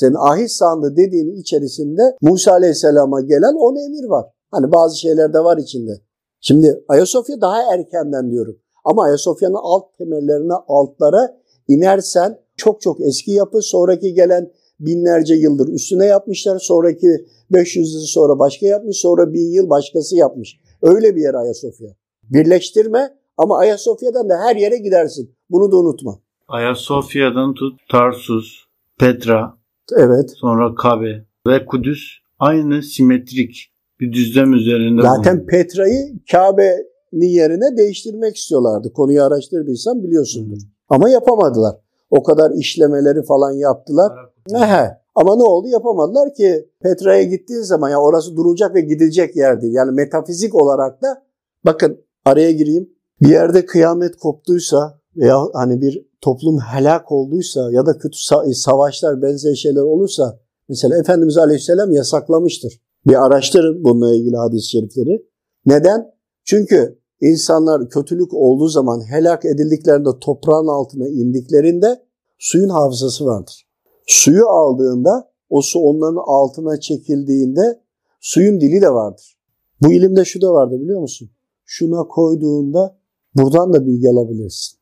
[0.00, 4.26] Senin ahit sandığı dediğinin içerisinde Musa Aleyhisselam'a gelen 10 emir var.
[4.50, 6.00] Hani bazı şeyler de var içinde.
[6.40, 8.58] Şimdi Ayasofya daha erkenden diyorum.
[8.84, 11.36] Ama Ayasofya'nın alt temellerine, altlara
[11.68, 13.62] inersen çok çok eski yapı.
[13.62, 16.58] Sonraki gelen binlerce yıldır üstüne yapmışlar.
[16.58, 18.96] Sonraki 500 yıl sonra başka yapmış.
[18.96, 20.60] Sonra bin yıl başkası yapmış.
[20.82, 21.88] Öyle bir yer Ayasofya.
[22.22, 25.34] Birleştirme ama Ayasofya'dan da her yere gidersin.
[25.50, 26.18] Bunu da unutma.
[26.48, 28.64] Ayasofya'dan tut Tarsus,
[28.98, 29.59] Petra,
[29.96, 30.30] Evet.
[30.36, 32.00] sonra Kabe ve Kudüs
[32.38, 35.46] aynı simetrik bir düzlem üzerinde Zaten bulunuyor.
[35.46, 38.92] Petra'yı Kabe'nin yerine değiştirmek istiyorlardı.
[38.92, 40.56] Konuyu araştırdıysan biliyorsundur.
[40.56, 40.66] Hı.
[40.88, 41.76] Ama yapamadılar.
[42.10, 44.12] O kadar işlemeleri falan yaptılar.
[44.54, 45.00] Ehe.
[45.14, 45.68] Ama ne oldu?
[45.68, 49.74] Yapamadılar ki Petra'ya gittiğin zaman ya orası durulacak ve gidilecek yer değil.
[49.74, 51.22] Yani metafizik olarak da
[51.64, 52.90] bakın araya gireyim.
[53.22, 59.22] Bir yerde kıyamet koptuysa veya hani bir toplum helak olduysa ya da kötü sa- savaşlar
[59.22, 62.80] benzeri şeyler olursa mesela Efendimiz Aleyhisselam yasaklamıştır.
[63.06, 65.26] Bir araştırın bununla ilgili hadis-i şerifleri.
[65.66, 66.10] Neden?
[66.44, 72.02] Çünkü insanlar kötülük olduğu zaman helak edildiklerinde toprağın altına indiklerinde
[72.38, 73.66] suyun hafızası vardır.
[74.06, 77.80] Suyu aldığında o su onların altına çekildiğinde
[78.20, 79.36] suyun dili de vardır.
[79.82, 81.30] Bu ilimde şu da vardı biliyor musun?
[81.64, 82.98] Şuna koyduğunda
[83.34, 84.79] buradan da bilgi alabilirsin.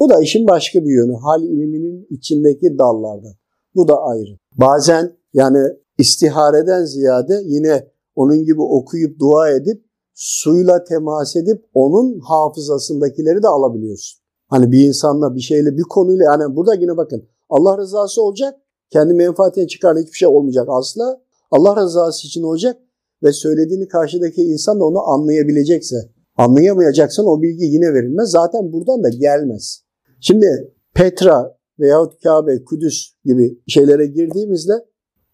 [0.00, 1.14] Bu da işin başka bir yönü.
[1.14, 3.32] Hal iliminin içindeki dallardan.
[3.74, 4.38] Bu da ayrı.
[4.56, 5.58] Bazen yani
[5.98, 9.84] istihareden ziyade yine onun gibi okuyup dua edip
[10.14, 14.20] suyla temas edip onun hafızasındakileri de alabiliyorsun.
[14.48, 18.54] Hani bir insanla bir şeyle bir konuyla yani burada yine bakın Allah rızası olacak.
[18.90, 21.20] Kendi menfaatine çıkan hiçbir şey olmayacak asla.
[21.50, 22.76] Allah rızası için olacak
[23.22, 25.96] ve söylediğini karşıdaki insan da onu anlayabilecekse.
[26.36, 28.30] Anlayamayacaksan o bilgi yine verilmez.
[28.30, 29.82] Zaten buradan da gelmez.
[30.20, 34.72] Şimdi Petra veyahut Kabe, Kudüs gibi şeylere girdiğimizde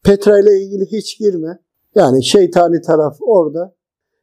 [0.05, 1.59] Petra ile ilgili hiç girme.
[1.95, 3.75] Yani şeytani taraf orada.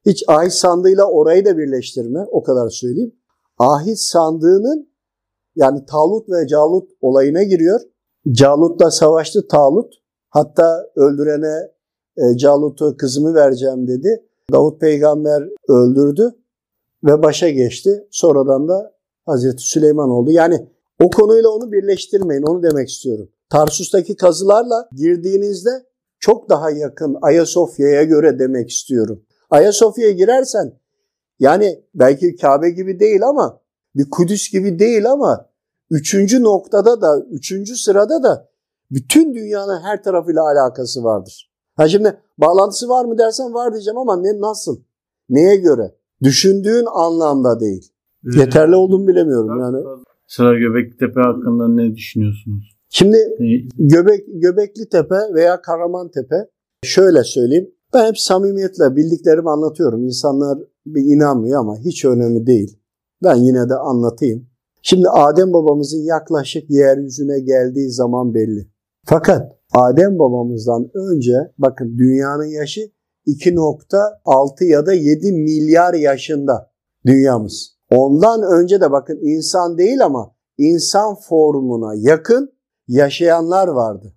[0.05, 2.19] Hiç ahit sandığıyla orayı da birleştirme.
[2.31, 3.15] O kadar söyleyeyim.
[3.57, 4.89] Ahit sandığının
[5.55, 7.79] yani Talut ve Calut olayına giriyor.
[8.31, 9.93] Calut'la savaştı Talut.
[10.29, 11.71] Hatta öldürene
[12.17, 14.23] e, Calut'u kızımı vereceğim dedi.
[14.51, 16.31] Davut peygamber öldürdü
[17.03, 18.07] ve başa geçti.
[18.11, 18.93] Sonradan da
[19.25, 20.31] Hazreti Süleyman oldu.
[20.31, 20.67] Yani
[21.03, 22.43] o konuyla onu birleştirmeyin.
[22.43, 23.29] Onu demek istiyorum.
[23.49, 25.69] Tarsus'taki kazılarla girdiğinizde
[26.19, 29.23] çok daha yakın Ayasofya'ya göre demek istiyorum.
[29.49, 30.79] Ayasofya'ya girersen
[31.39, 33.59] yani belki Kabe gibi değil ama
[33.95, 35.49] bir Kudüs gibi değil ama
[35.89, 38.49] üçüncü noktada da üçüncü sırada da
[38.91, 41.51] bütün dünyanın her tarafıyla alakası vardır.
[41.75, 44.81] Ha şimdi bağlantısı var mı dersen var diyeceğim ama ne nasıl?
[45.29, 45.95] Neye göre?
[46.23, 47.92] Düşündüğün anlamda değil.
[48.23, 49.77] Yeterli olduğumu bilemiyorum yani.
[50.27, 52.77] Sıra Göbekli Tepe hakkında ne düşünüyorsunuz?
[52.89, 56.35] Şimdi Ne- Göbek, Göbekli Tepe veya Karaman Tepe
[56.83, 57.69] şöyle söyleyeyim.
[57.93, 60.03] Ben hep samimiyetle bildiklerimi anlatıyorum.
[60.03, 62.77] İnsanlar bir inanmıyor ama hiç önemli değil.
[63.23, 64.47] Ben yine de anlatayım.
[64.81, 68.67] Şimdi Adem babamızın yaklaşık yeryüzüne geldiği zaman belli.
[69.05, 72.81] Fakat Adem babamızdan önce bakın dünyanın yaşı
[73.27, 76.71] 2.6 ya da 7 milyar yaşında
[77.05, 77.72] dünyamız.
[77.97, 82.53] Ondan önce de bakın insan değil ama insan formuna yakın
[82.87, 84.13] yaşayanlar vardı.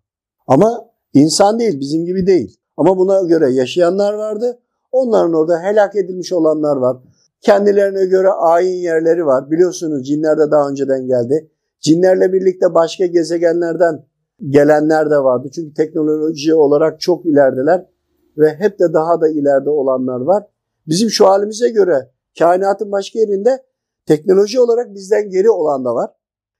[0.47, 2.61] Ama insan değil, bizim gibi değil.
[2.77, 4.59] Ama buna göre yaşayanlar vardı.
[4.93, 6.97] Onların orada helak edilmiş olanlar var.
[7.41, 9.51] Kendilerine göre ayin yerleri var.
[9.51, 11.51] Biliyorsunuz cinler de daha önceden geldi.
[11.81, 14.05] Cinlerle birlikte başka gezegenlerden
[14.49, 15.49] gelenler de vardı.
[15.55, 17.87] Çünkü teknoloji olarak çok ilerideler
[18.39, 20.47] ve hep de daha da ileride olanlar var.
[20.87, 23.63] Bizim şu halimize göre kainatın başka yerinde
[24.07, 26.11] teknoloji olarak bizden geri olan da var.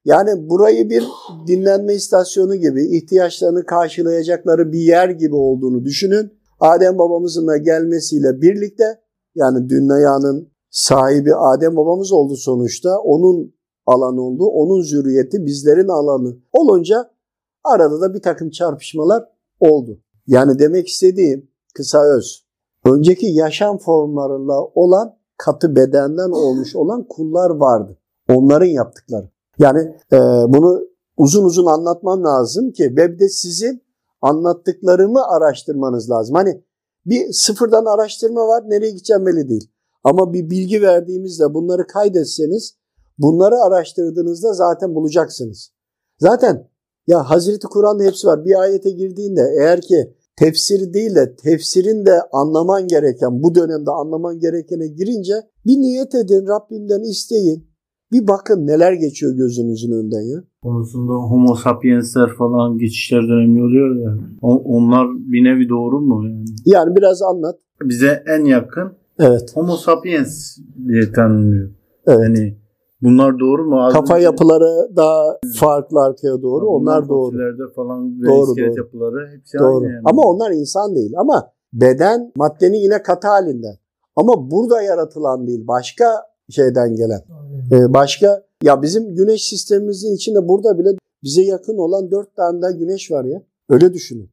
[0.05, 1.05] Yani burayı bir
[1.47, 6.33] dinlenme istasyonu gibi ihtiyaçlarını karşılayacakları bir yer gibi olduğunu düşünün.
[6.61, 9.01] Adem babamızın da gelmesiyle birlikte
[9.35, 12.99] yani dünyanın sahibi Adem babamız oldu sonuçta.
[12.99, 13.55] Onun
[13.87, 14.45] alanı oldu.
[14.47, 17.11] Onun zürriyeti bizlerin alanı olunca
[17.65, 19.25] arada da bir takım çarpışmalar
[19.61, 20.01] oldu.
[20.27, 22.47] Yani demek istediğim kısa öz.
[22.85, 27.99] Önceki yaşam formlarıyla olan katı bedenden olmuş olan kullar vardı.
[28.29, 29.31] Onların yaptıkları.
[29.59, 29.81] Yani
[30.13, 30.19] e,
[30.49, 30.81] bunu
[31.17, 33.83] uzun uzun anlatmam lazım ki ve bir de sizin
[34.23, 36.35] anlattıklarımı araştırmanız lazım.
[36.35, 36.63] Hani
[37.07, 39.71] bir sıfırdan araştırma var nereye gideceğim belli değil.
[40.05, 42.77] Ama bir bilgi verdiğimizde bunları kaydetseniz
[43.19, 45.71] bunları araştırdığınızda zaten bulacaksınız.
[46.19, 46.69] Zaten
[47.07, 48.45] ya Hazreti Kur'an'da hepsi var.
[48.45, 54.39] Bir ayete girdiğinde eğer ki tefsiri değil de tefsirin de anlaman gereken bu dönemde anlaman
[54.39, 55.33] gerekene girince
[55.67, 57.67] bir niyet edin Rabbimden isteyin.
[58.13, 60.45] Bir bakın neler geçiyor gözünüzün önünden ya.
[60.63, 64.19] Konusunda homo sapiensler falan geçişler dönemi oluyor ya.
[64.43, 66.45] O- onlar bir nevi doğru mu yani?
[66.67, 67.57] Yani biraz anlat.
[67.83, 69.51] Bize en yakın Evet.
[69.55, 70.59] homo sapiens
[70.89, 71.71] diye tanınıyor.
[72.07, 72.19] Evet.
[72.23, 72.57] Yani
[73.07, 73.85] bunlar doğru mu?
[73.85, 76.67] Az Kafa önce- yapıları daha farklı arkaya doğru.
[76.69, 77.37] Onlar doğru.
[77.77, 78.79] Falan ve Doğru, iskelet doğru.
[78.79, 79.77] yapıları hepsi Doğru.
[79.85, 80.03] aynı yani.
[80.05, 81.13] Ama onlar insan değil.
[81.17, 83.75] Ama beden maddenin yine katı halinden.
[84.17, 85.67] Ama burada yaratılan değil.
[85.69, 86.07] Başka
[86.51, 87.21] şeyden gelen.
[87.73, 90.89] Ee, başka ya bizim güneş sistemimizin içinde burada bile
[91.23, 93.43] bize yakın olan dört tane daha güneş var ya.
[93.69, 94.31] Öyle düşünün.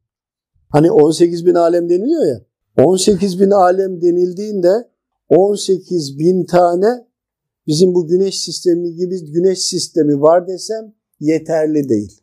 [0.69, 2.41] Hani 18 bin alem deniliyor ya.
[2.85, 4.89] 18 bin alem denildiğinde
[5.29, 7.07] 18 bin tane
[7.67, 12.22] bizim bu güneş sistemi gibi güneş sistemi var desem yeterli değil.